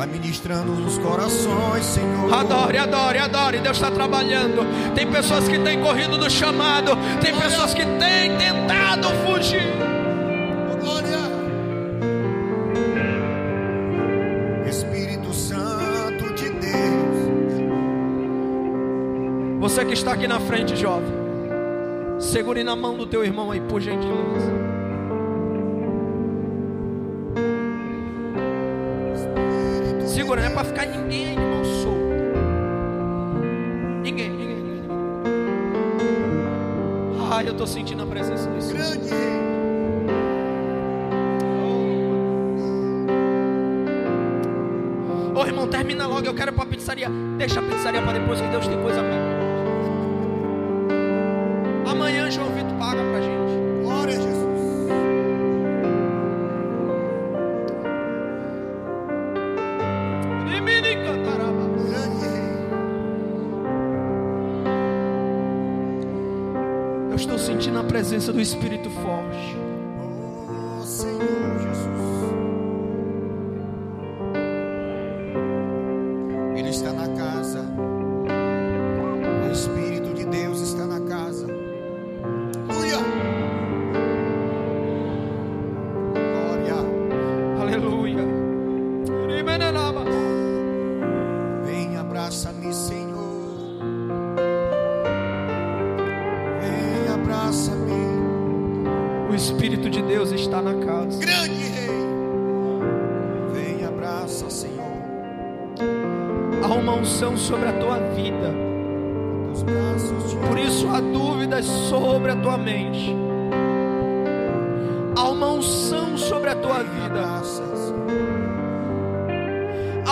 [0.10, 2.34] ministrando nos corações, Senhor.
[2.34, 3.60] Adore, adore, adore.
[3.60, 4.66] Deus está trabalhando.
[4.94, 6.92] Tem pessoas que têm corrido do chamado.
[7.22, 9.74] Tem pessoas que têm tentado fugir.
[10.72, 11.20] Oh, glória.
[14.68, 17.20] Espírito Santo de Deus.
[19.60, 21.20] Você que está aqui na frente, jovem.
[22.20, 24.79] Segure na mão do teu irmão aí, por gentileza.
[46.20, 46.28] Logo.
[46.28, 47.10] Eu quero ir para a pizzaria.
[47.38, 49.40] Deixa a pizzaria para depois que Deus tem coisa melhor.
[51.88, 53.84] Amanhã João Vitor paga pra gente.
[53.84, 54.50] Glória a Jesus.
[67.10, 68.79] Eu estou sentindo a presença do Espírito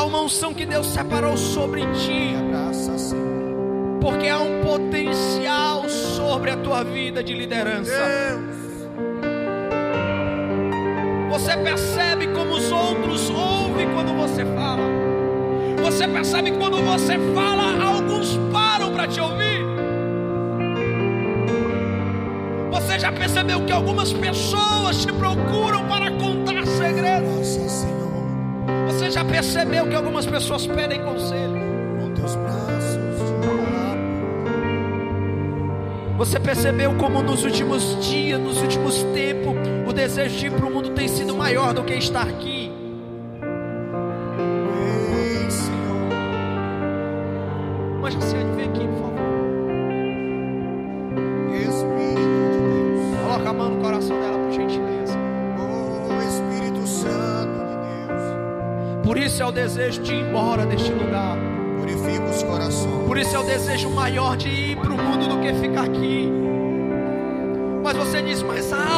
[0.08, 2.36] uma unção que Deus separou sobre ti.
[4.02, 7.92] Porque há um potencial sobre a tua vida de liderança.
[11.30, 14.84] Você percebe como os outros ouvem quando você fala.
[15.84, 19.66] Você percebe quando você fala, alguns param para te ouvir.
[22.72, 27.58] Você já percebeu que algumas pessoas te procuram para contar segredos?
[27.58, 27.97] Nossa.
[29.08, 31.56] Você já percebeu que algumas pessoas pedem conselho?
[36.18, 39.56] Você percebeu como nos últimos dias, nos últimos tempos,
[39.88, 42.57] o desejo de ir para o mundo tem sido maior do que estar aqui?
[59.58, 61.36] Desejo de ir embora deste lugar.
[61.80, 63.08] Purifica os corações.
[63.08, 66.32] Por isso é o desejo maior de ir para o mundo do que ficar aqui.
[67.84, 68.97] Mas você diz, mas há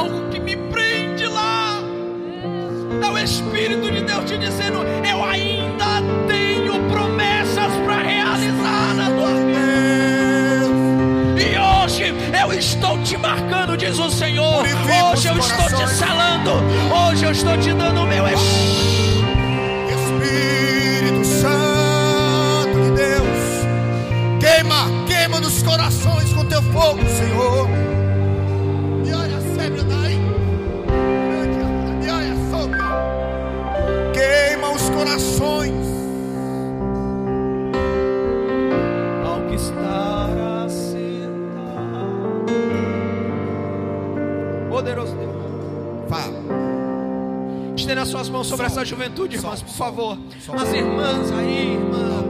[48.60, 50.18] sobre essa juventude, irmãs, por favor.
[50.54, 52.14] As irmãs aí, irmãs.
[52.18, 52.24] Ao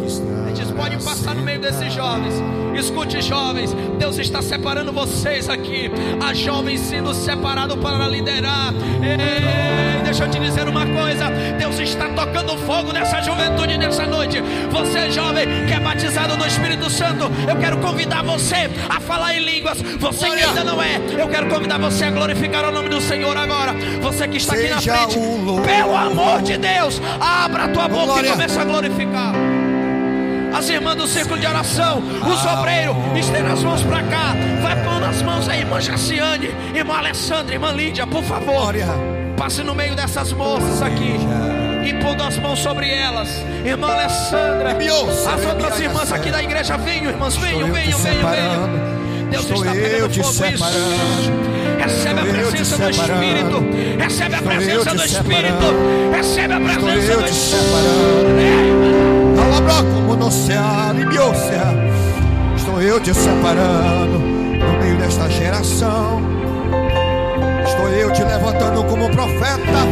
[0.54, 2.36] que Eles podem passar no meio desses jovens.
[2.78, 3.74] Escute, jovens.
[3.98, 5.90] Deus está separando vocês aqui.
[6.22, 8.74] Há jovens sendo separados para liderar.
[9.02, 11.30] Ei, deixa eu te dizer uma coisa.
[11.58, 14.42] Deus está tocando fogo nessa juventude nessa noite.
[14.70, 19.40] Você, jovem, que é batizado no Espírito Santo, eu quero convidar você a falar em
[19.40, 19.82] línguas.
[19.82, 23.36] Você que ainda não é, eu quero convidar você a glorificar o nome do Senhor
[23.38, 23.74] agora.
[24.02, 25.18] Você que está aqui na frente,
[25.66, 28.28] pelo amor de Deus, abra a tua boca Glória.
[28.28, 29.34] e comece a glorificar.
[30.54, 34.36] As irmãs do círculo de oração, os obreiros, estenda as mãos para cá.
[34.62, 38.74] Vai pondo as mãos aí, irmã Jaciane, irmã Alessandra, irmã Lídia, por favor.
[38.74, 39.09] glória.
[39.40, 41.16] Passe no meio dessas moças aqui.
[41.88, 43.30] E pondo as mãos sobre elas.
[43.66, 44.78] Irmã Alessandra.
[45.34, 48.70] As outras irmãs aqui da igreja, venham, irmãs, venham, venham, venham, venham.
[49.32, 50.34] Deus Estou está pegando fogo isso.
[50.34, 51.50] separando.
[51.80, 52.90] Recebe a presença do.
[52.90, 53.64] Espírito.
[53.98, 55.66] Recebe a presença do Espírito.
[56.12, 57.80] Recebe a Estou presença eu do te Espírito.
[59.42, 60.62] Alabra como no céu,
[60.94, 61.62] libiócia.
[62.58, 66.29] Estou eu te separando no meio desta geração.
[69.00, 69.86] Como profeta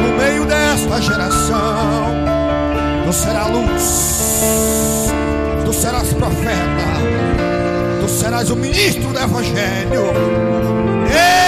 [0.00, 2.12] no meio desta geração.
[3.06, 5.12] Tu serás luz,
[5.64, 6.84] tu serás profeta,
[8.00, 10.12] tu serás o ministro do evangelho.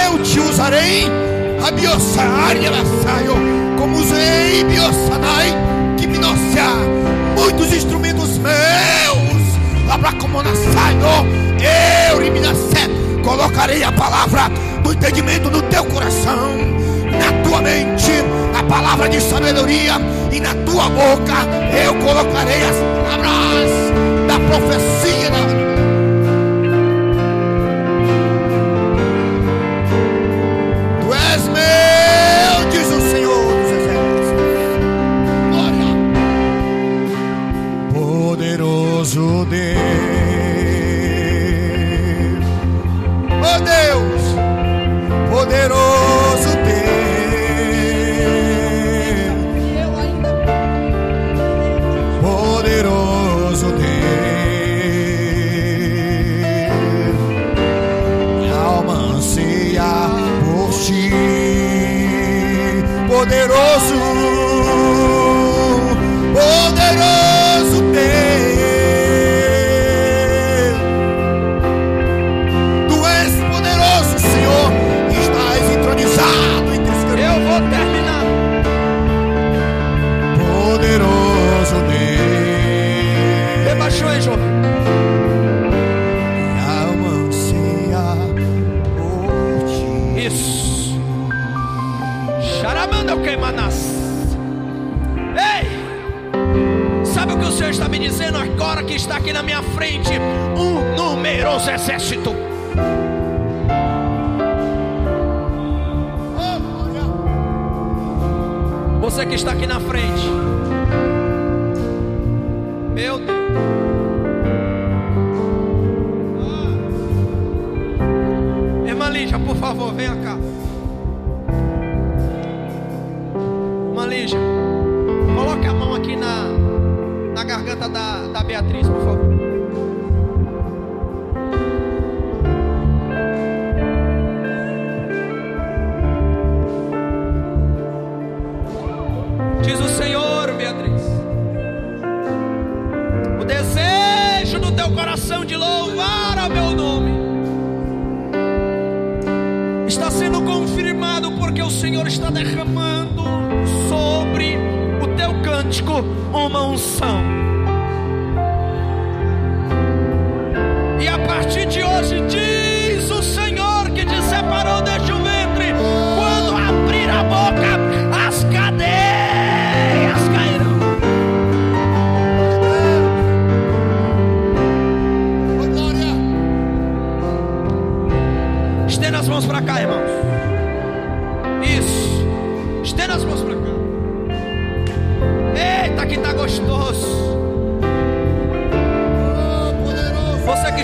[0.07, 1.11] Eu te usarei,
[1.65, 2.71] a biosa área
[3.03, 3.35] saio,
[3.77, 5.53] como usei biosanai,
[5.97, 6.69] que nocia,
[7.35, 11.27] muitos instrumentos meus, labra como na saio,
[12.13, 12.53] eu e minha
[13.23, 14.49] colocarei a palavra
[14.87, 16.55] do entendimento no teu coração,
[17.11, 18.11] na tua mente,
[18.57, 19.95] a palavra de sabedoria,
[20.31, 21.33] e na tua boca
[21.85, 23.71] eu colocarei as palavras
[24.27, 25.29] da profecia.
[25.29, 25.66] Da...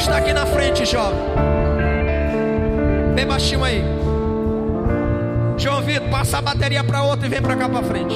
[0.03, 1.17] está aqui na frente, jovem.
[3.15, 3.83] Bem baixinho aí.
[5.57, 8.15] João Vitor, passa a bateria para outro e vem para cá para frente.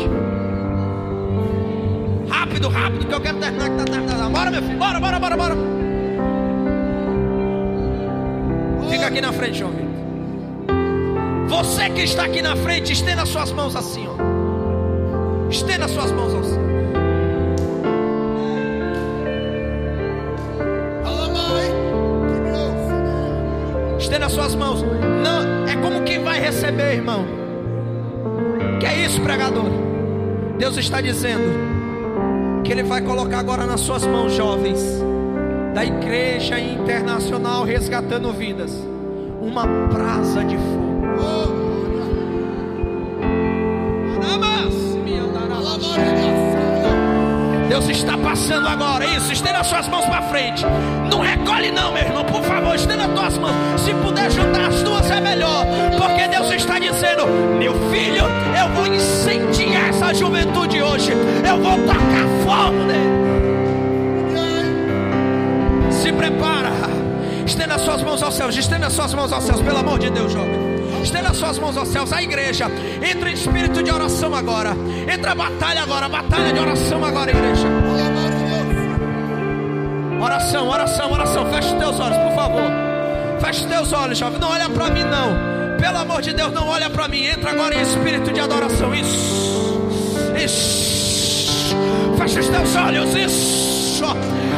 [2.29, 3.69] Rápido, rápido, que eu quero terminar.
[3.69, 4.31] Que tá terminando.
[4.31, 4.77] Bora, meu filho.
[4.77, 5.55] Bora, bora, bora, bora.
[8.89, 9.87] Fica aqui na frente, João Vitor.
[11.47, 15.49] Você que está aqui na frente, estenda suas mãos assim, ó.
[15.49, 16.59] Estenda suas mãos assim.
[24.07, 24.81] Estenda suas mãos.
[24.81, 27.25] Não, é como quem vai receber, irmão.
[28.79, 29.65] Que é isso, pregador?
[30.57, 34.81] Deus está dizendo que Ele vai colocar agora nas suas mãos, jovens,
[35.75, 38.71] da Igreja Internacional Resgatando Vidas,
[39.41, 41.46] uma brasa de fogo.
[47.79, 50.65] Deus está passando agora, isso, estenda as suas mãos para frente.
[51.11, 53.81] Não recolhe não, meu irmão, por favor, estenda as tuas mãos.
[53.81, 55.63] Se puder juntar as duas é melhor,
[55.95, 57.27] porque Deus está dizendo:
[57.59, 58.23] "Meu filho,
[58.59, 61.11] eu vou incendiar essa juventude hoje.
[61.47, 63.17] Eu vou tocar fogo nele."
[65.91, 66.71] Se prepara.
[67.45, 68.57] Estenda as suas mãos aos céus.
[68.57, 70.66] Estenda as suas mãos aos céus, pelo amor de Deus, jovem.
[71.07, 72.11] Estenda as suas mãos aos céus.
[72.11, 72.69] A igreja
[73.01, 74.75] entra em espírito de oração agora.
[75.09, 76.09] Entra batalha agora.
[76.09, 77.65] Batalha de oração agora, igreja.
[80.21, 81.45] Oração, oração, oração.
[81.49, 82.69] Feche os teus olhos, por favor.
[83.39, 84.37] Feche os teus olhos, jovem.
[84.37, 85.77] Não olha para mim, não.
[85.77, 87.23] Pelo amor de Deus, não olha para mim.
[87.23, 88.93] Entra agora em espírito de adoração.
[88.93, 89.87] Isso.
[90.43, 91.73] Isso.
[92.17, 93.15] Feche os teus olhos.
[93.15, 94.03] Isso.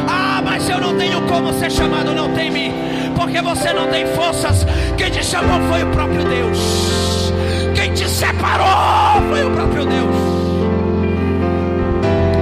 [0.08, 2.12] Ah, mas eu não tenho como ser chamado.
[2.16, 2.74] Não tem mim.
[3.16, 4.66] Porque você não tem forças.
[5.00, 7.32] Quem te chamou foi o próprio Deus.
[7.74, 10.14] Quem te separou foi o próprio Deus.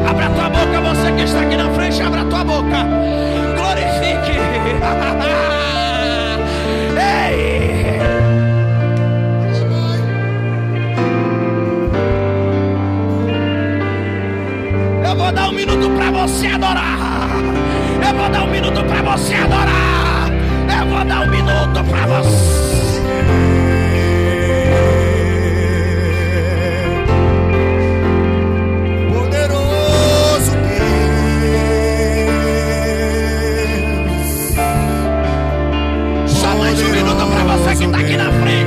[0.10, 2.84] Abra tua boca, você que está aqui na frente, abra tua boca.
[3.58, 4.40] Glorifique.
[6.98, 8.00] Ei!
[15.08, 16.98] Eu vou dar um minuto para você adorar.
[18.02, 19.97] Eu vou dar um minuto para você adorar.
[20.98, 22.32] Vou dar um minuto para você.
[29.14, 30.54] Poderoso
[36.24, 36.32] Deus.
[36.32, 38.67] Só mais um minuto para você que está aqui na frente.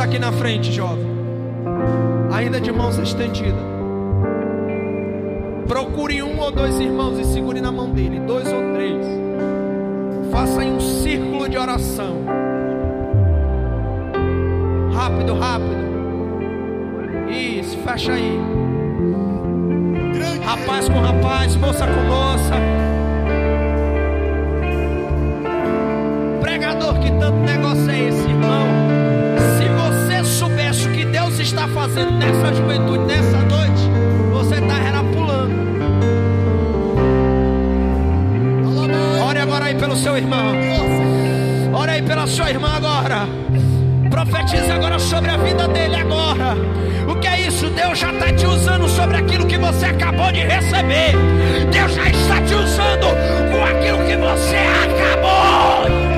[0.00, 1.04] Está aqui na frente, jovem,
[2.32, 3.60] ainda de mãos estendidas,
[5.68, 9.04] procure um ou dois irmãos e segure na mão dele, dois ou três.
[10.30, 12.24] Faça aí um círculo de oração.
[14.94, 15.90] Rápido, rápido.
[17.28, 18.59] Isso, fecha aí.
[20.50, 22.54] Rapaz com rapaz, moça com moça.
[26.40, 28.90] Pregador, que tanto negócio é esse, irmão?
[31.50, 33.82] está fazendo nessa juventude, nessa noite,
[34.32, 35.52] você está pulando.
[39.22, 40.54] Ore agora aí pelo seu irmão.
[41.74, 42.79] Ore aí pela sua irmã
[44.20, 44.24] agora.
[44.24, 46.56] Profetize agora sobre a vida dele agora.
[47.08, 47.68] O que é isso?
[47.70, 51.12] Deus já está te usando sobre aquilo que você acabou de receber.
[51.72, 53.06] Deus já está te usando
[53.50, 56.10] com aquilo que você acabou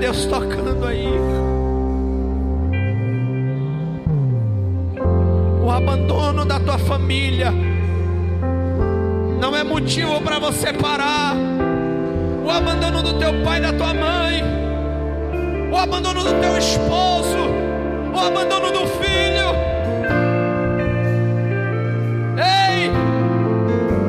[0.00, 0.69] Deus tocando
[9.80, 11.34] motivo para você parar.
[12.44, 14.42] O abandono do teu pai da tua mãe,
[15.72, 17.38] o abandono do teu esposo,
[18.12, 19.54] o abandono do filho.
[22.36, 22.90] Ei,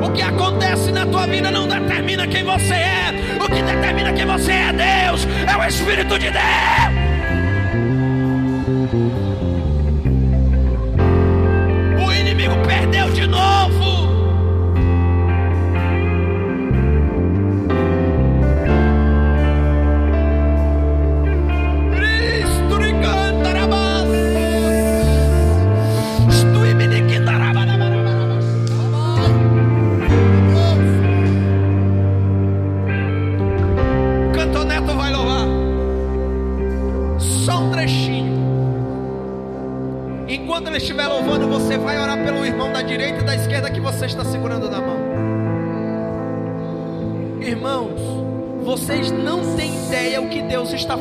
[0.06, 3.14] o que acontece na tua vida não determina quem você é.
[3.42, 6.42] O que determina quem você é Deus, é o Espírito de Deus.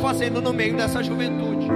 [0.02, 1.68] Fazendo no meio dessa juventude.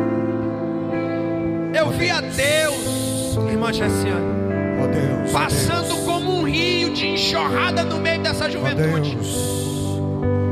[1.73, 4.35] Eu vi a Deus, irmã Jessiane,
[4.81, 9.17] Ó Deus, ó passando como um rio de enxurrada no meio dessa juventude.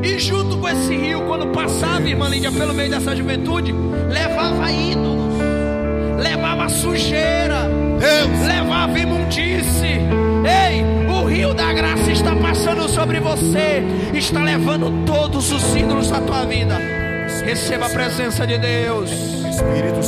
[0.04, 3.74] E junto com esse rio, quando passava, irmã Lídia, pelo meio dessa juventude,
[4.10, 5.34] levava ídolos,
[6.22, 7.70] levava sujeira,
[8.00, 10.00] Deus, levava imundície.
[10.46, 13.82] Ei, o rio da graça está passando sobre você,
[14.14, 16.93] está levando todos os ídolos da tua vida.
[17.46, 19.12] Receba a presença de Deus.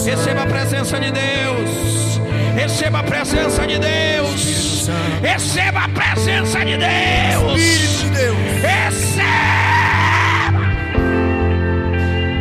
[0.06, 2.20] Receba a presença de Deus.
[2.56, 4.90] Receba a presença de Deus.
[5.22, 7.62] Receba a presença de Deus.
[7.62, 8.38] Espírito de Deus.
[8.62, 9.36] Receba.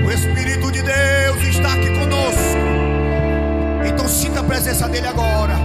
[0.06, 2.64] O Espírito de Deus está aqui conosco.
[3.86, 5.63] Então sinta a presença dele agora.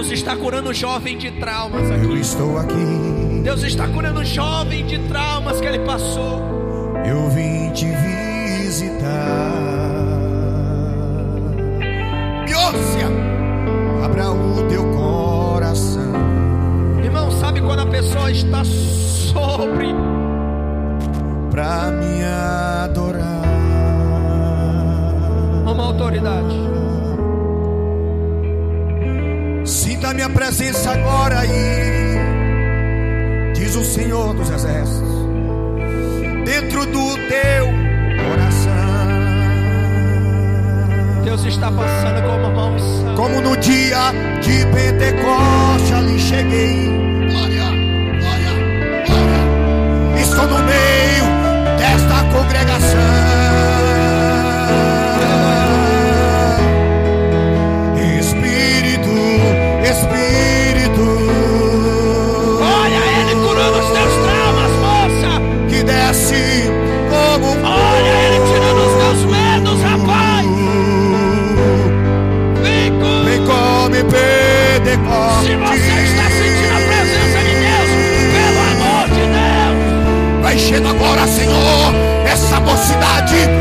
[0.00, 2.04] Deus está curando o jovem de traumas aqui.
[2.06, 3.42] Eu estou aqui.
[3.44, 6.40] Deus está curando o jovem de traumas que ele passou.
[7.04, 9.52] Eu vim te visitar.
[12.46, 13.08] Biócia,
[14.02, 16.14] abra o teu coração.
[17.04, 19.94] Irmão, sabe quando a pessoa está sobre
[21.50, 23.44] Pra me adorar.
[25.66, 26.69] uma autoridade?
[30.10, 32.18] Sinta a minha presença agora aí,
[33.54, 35.08] diz o Senhor dos Exércitos,
[36.44, 37.66] dentro do teu
[38.28, 38.72] coração,
[41.22, 43.14] Deus está passando com uma mão santa.
[43.14, 46.88] como no dia de Pentecoste ali cheguei.
[47.30, 47.66] Glória,
[48.18, 48.50] glória,
[49.06, 50.20] glória.
[50.20, 51.24] Estou no meio
[51.78, 53.19] desta congregação.
[82.90, 83.59] Essa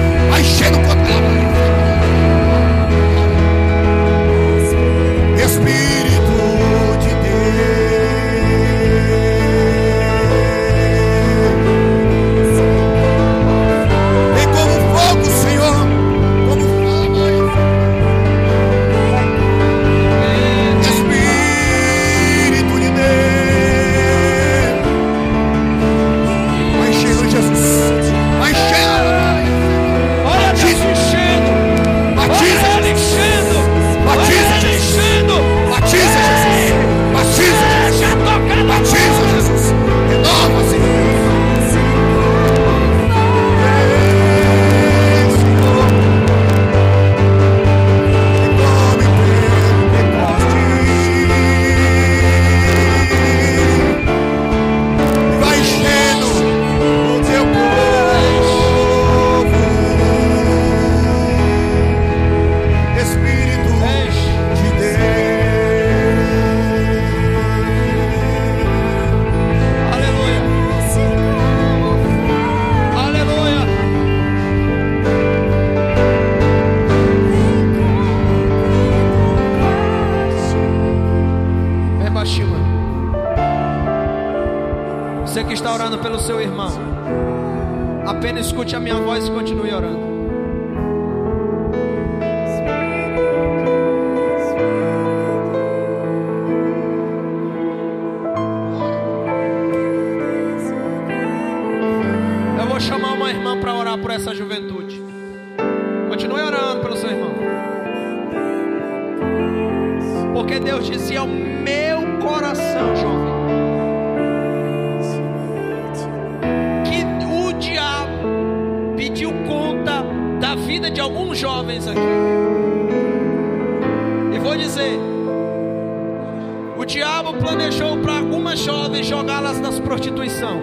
[129.77, 130.61] prostituição.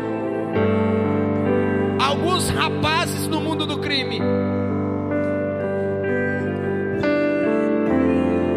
[2.03, 4.23] Alguns rapazes no mundo do crime.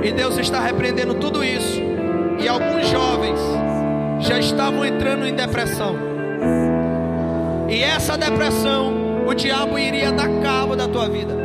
[0.02, 1.82] E Deus está repreendendo tudo isso.
[2.40, 3.40] E alguns jovens
[4.20, 5.96] já estavam entrando em depressão.
[7.68, 11.36] E essa depressão, o diabo iria dar cabo da tua vida.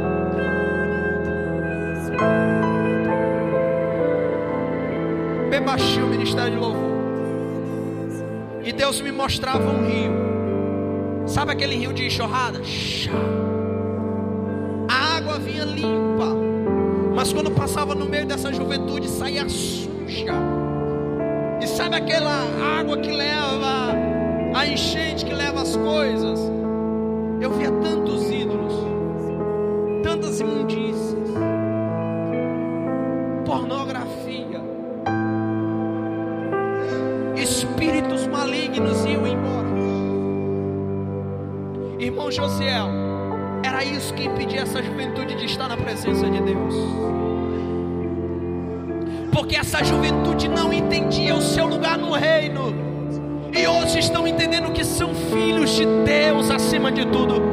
[5.51, 5.60] Bem
[6.02, 6.84] o ministério de louvor.
[8.75, 10.13] Deus me mostrava um rio.
[11.27, 12.61] Sabe aquele rio de enxurrada?
[14.89, 16.35] A água vinha limpa.
[17.15, 20.35] Mas quando passava no meio dessa juventude, saía suja.
[21.63, 22.33] E sabe aquela
[22.79, 23.95] água que leva
[24.55, 26.03] a enchente, que leva as coisas?
[56.85, 57.44] Acima de tudo.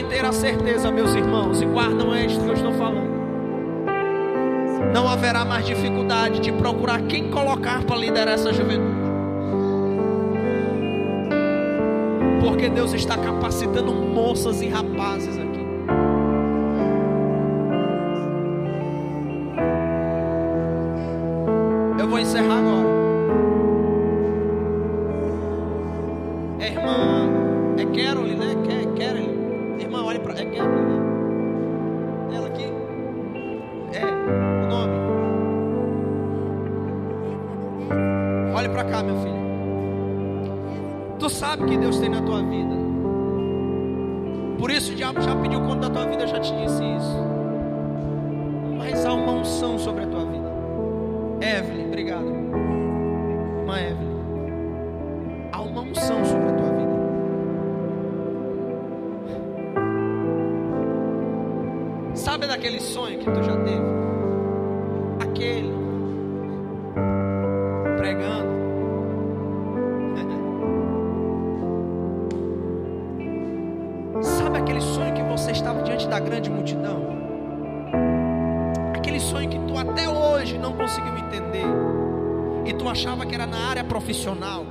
[0.00, 3.10] Podem ter a certeza, meus irmãos, e guardam isto que eu estou falando.
[4.92, 9.00] Não haverá mais dificuldade de procurar quem colocar para liderar essa juventude.
[12.40, 15.36] Porque Deus está capacitando moças e rapazes
[45.20, 47.16] já pediu conta da tua vida, já te disse isso.
[48.78, 50.50] Mas há uma unção sobre a tua vida.
[51.40, 52.26] Evelyn, obrigado.
[53.60, 54.10] Irmã Evelyn.
[55.52, 56.90] Há uma unção sobre a tua vida.
[62.14, 63.90] Sabe daquele sonho que tu já teve?
[65.20, 65.89] Aquele.
[76.20, 77.02] Grande multidão?
[78.94, 81.66] Aquele sonho que tu até hoje não conseguiu entender.
[82.64, 84.64] E tu achava que era na área profissional.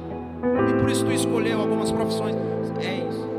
[0.69, 2.35] E por isso tu escolheu algumas profissões.
[2.79, 3.29] É isso.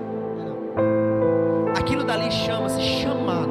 [1.78, 3.50] Aquilo dali chama-se chamado.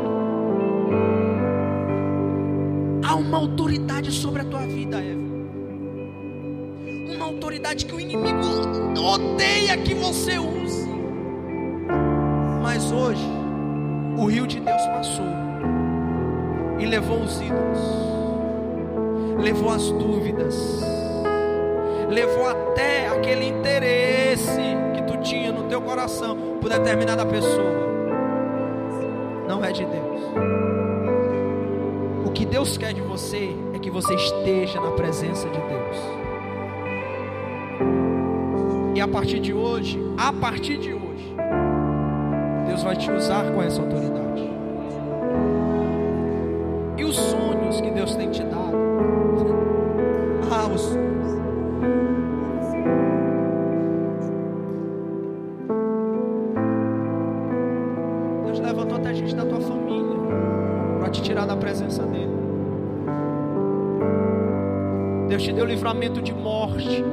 [3.03, 5.30] Há uma autoridade sobre a tua vida, Eva.
[7.15, 8.38] Uma autoridade que o inimigo
[9.02, 10.88] odeia que você use.
[12.61, 13.38] Mas hoje,
[14.19, 15.25] o rio de Deus passou
[16.77, 17.79] e levou os ídolos,
[19.41, 20.81] levou as dúvidas,
[22.09, 24.59] levou até aquele interesse
[24.93, 27.87] que tu tinha no teu coração por determinada pessoa.
[29.47, 30.21] Não é de Deus.
[32.25, 35.97] O que Deus quer de você é que você esteja na presença de Deus.
[38.95, 40.98] E a partir de hoje, a partir de hoje,
[42.89, 44.49] vai te usar com essa autoridade.
[46.97, 48.79] E os sonhos que Deus tem te dado.
[50.51, 51.29] Ah, os sonhos.
[58.45, 60.17] Deus levantou até gente da tua família
[60.97, 62.33] para te tirar da presença dele.
[65.27, 67.05] Deus te deu livramento de morte.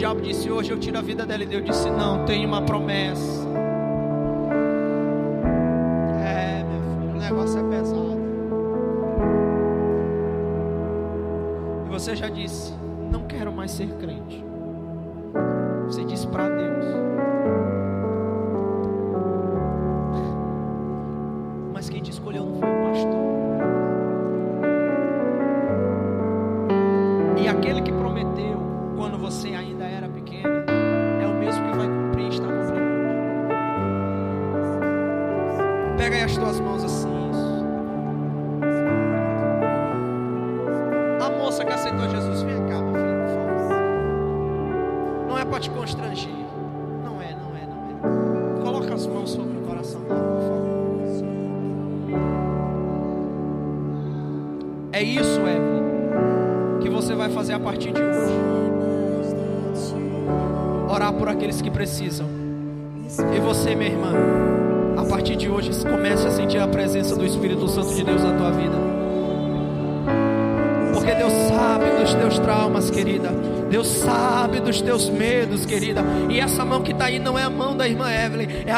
[0.00, 1.42] Diabo disse: Hoje eu tiro a vida dela.
[1.42, 3.46] E Deus disse: Não, tem uma promessa.
[6.24, 8.18] É, meu filho, o negócio é pesado.
[11.84, 12.72] E você já disse:
[13.12, 14.09] Não quero mais ser crente.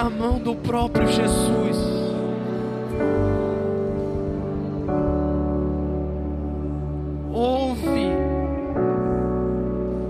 [0.02, 1.76] Evelyn, é a mão do próprio Jesus.
[7.32, 8.10] Ouve,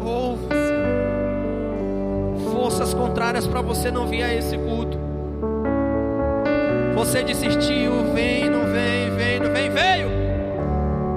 [0.04, 0.46] ouve.
[2.52, 4.98] Forças contrárias para você não vir a esse culto.
[6.94, 10.10] Você desistiu, vem, não vem, vem, não vem, veio.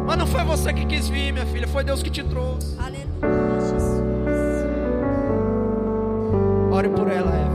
[0.06, 2.76] Mas não foi você que quis vir, minha filha, foi Deus que te trouxe.
[2.80, 4.04] Aleluia, Jesus.
[6.72, 7.55] Ore por ela, Evelyn.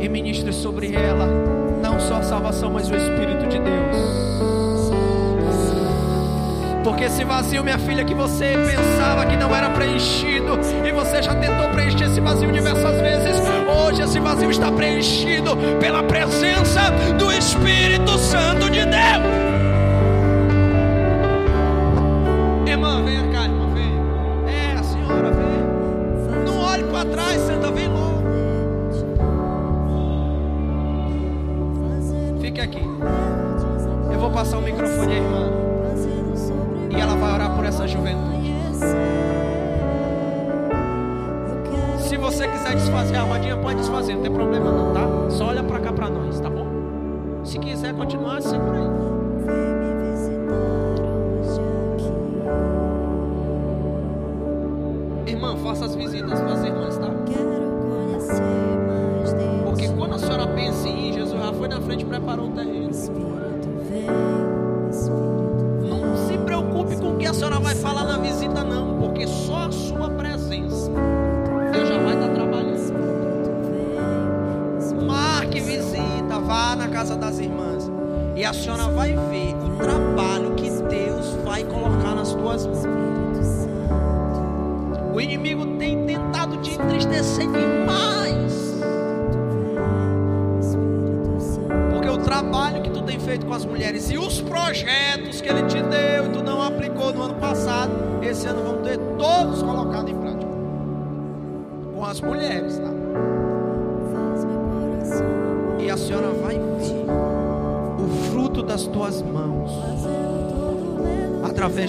[0.00, 1.26] E ministre sobre ela
[1.82, 4.20] não só a salvação, mas o Espírito de Deus.
[6.84, 11.34] Porque esse vazio, minha filha, que você pensava que não era preenchido, e você já
[11.34, 13.36] tentou preencher esse vazio diversas vezes,
[13.68, 19.49] hoje esse vazio está preenchido pela presença do Espírito Santo de Deus.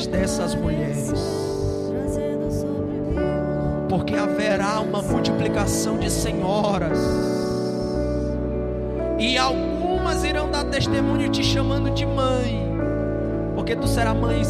[0.08, 1.14] Dessas mulheres.
[3.90, 7.00] Porque haverá uma multiplicação de senhoras.
[9.20, 12.72] E algumas irão dar testemunho te chamando de mãe.
[13.56, 14.42] Porque tu será mãe,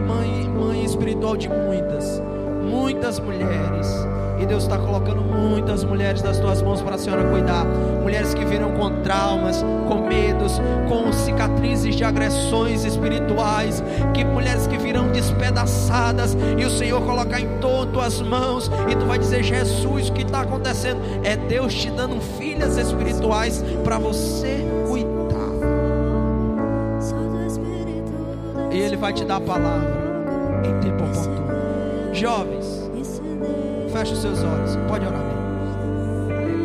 [0.00, 2.20] mãe, mãe espiritual de muitas.
[2.62, 4.11] Muitas mulheres.
[4.42, 7.64] E Deus está colocando muitas mulheres das tuas mãos para a senhora cuidar.
[8.02, 13.82] Mulheres que viram com traumas, com medos, com cicatrizes de agressões espirituais.
[14.12, 16.36] Que mulheres que virão despedaçadas.
[16.58, 17.48] E o Senhor colocar em
[17.92, 18.68] tuas mãos.
[18.90, 21.00] E tu vai dizer: Jesus, o que está acontecendo?
[21.22, 25.12] É Deus te dando filhas espirituais para você cuidar.
[28.72, 30.02] E Ele vai te dar a palavra
[30.64, 31.52] em tempo oportuno.
[32.12, 32.61] Jovens,
[34.02, 34.76] feche os seus olhos.
[34.88, 35.01] Pode.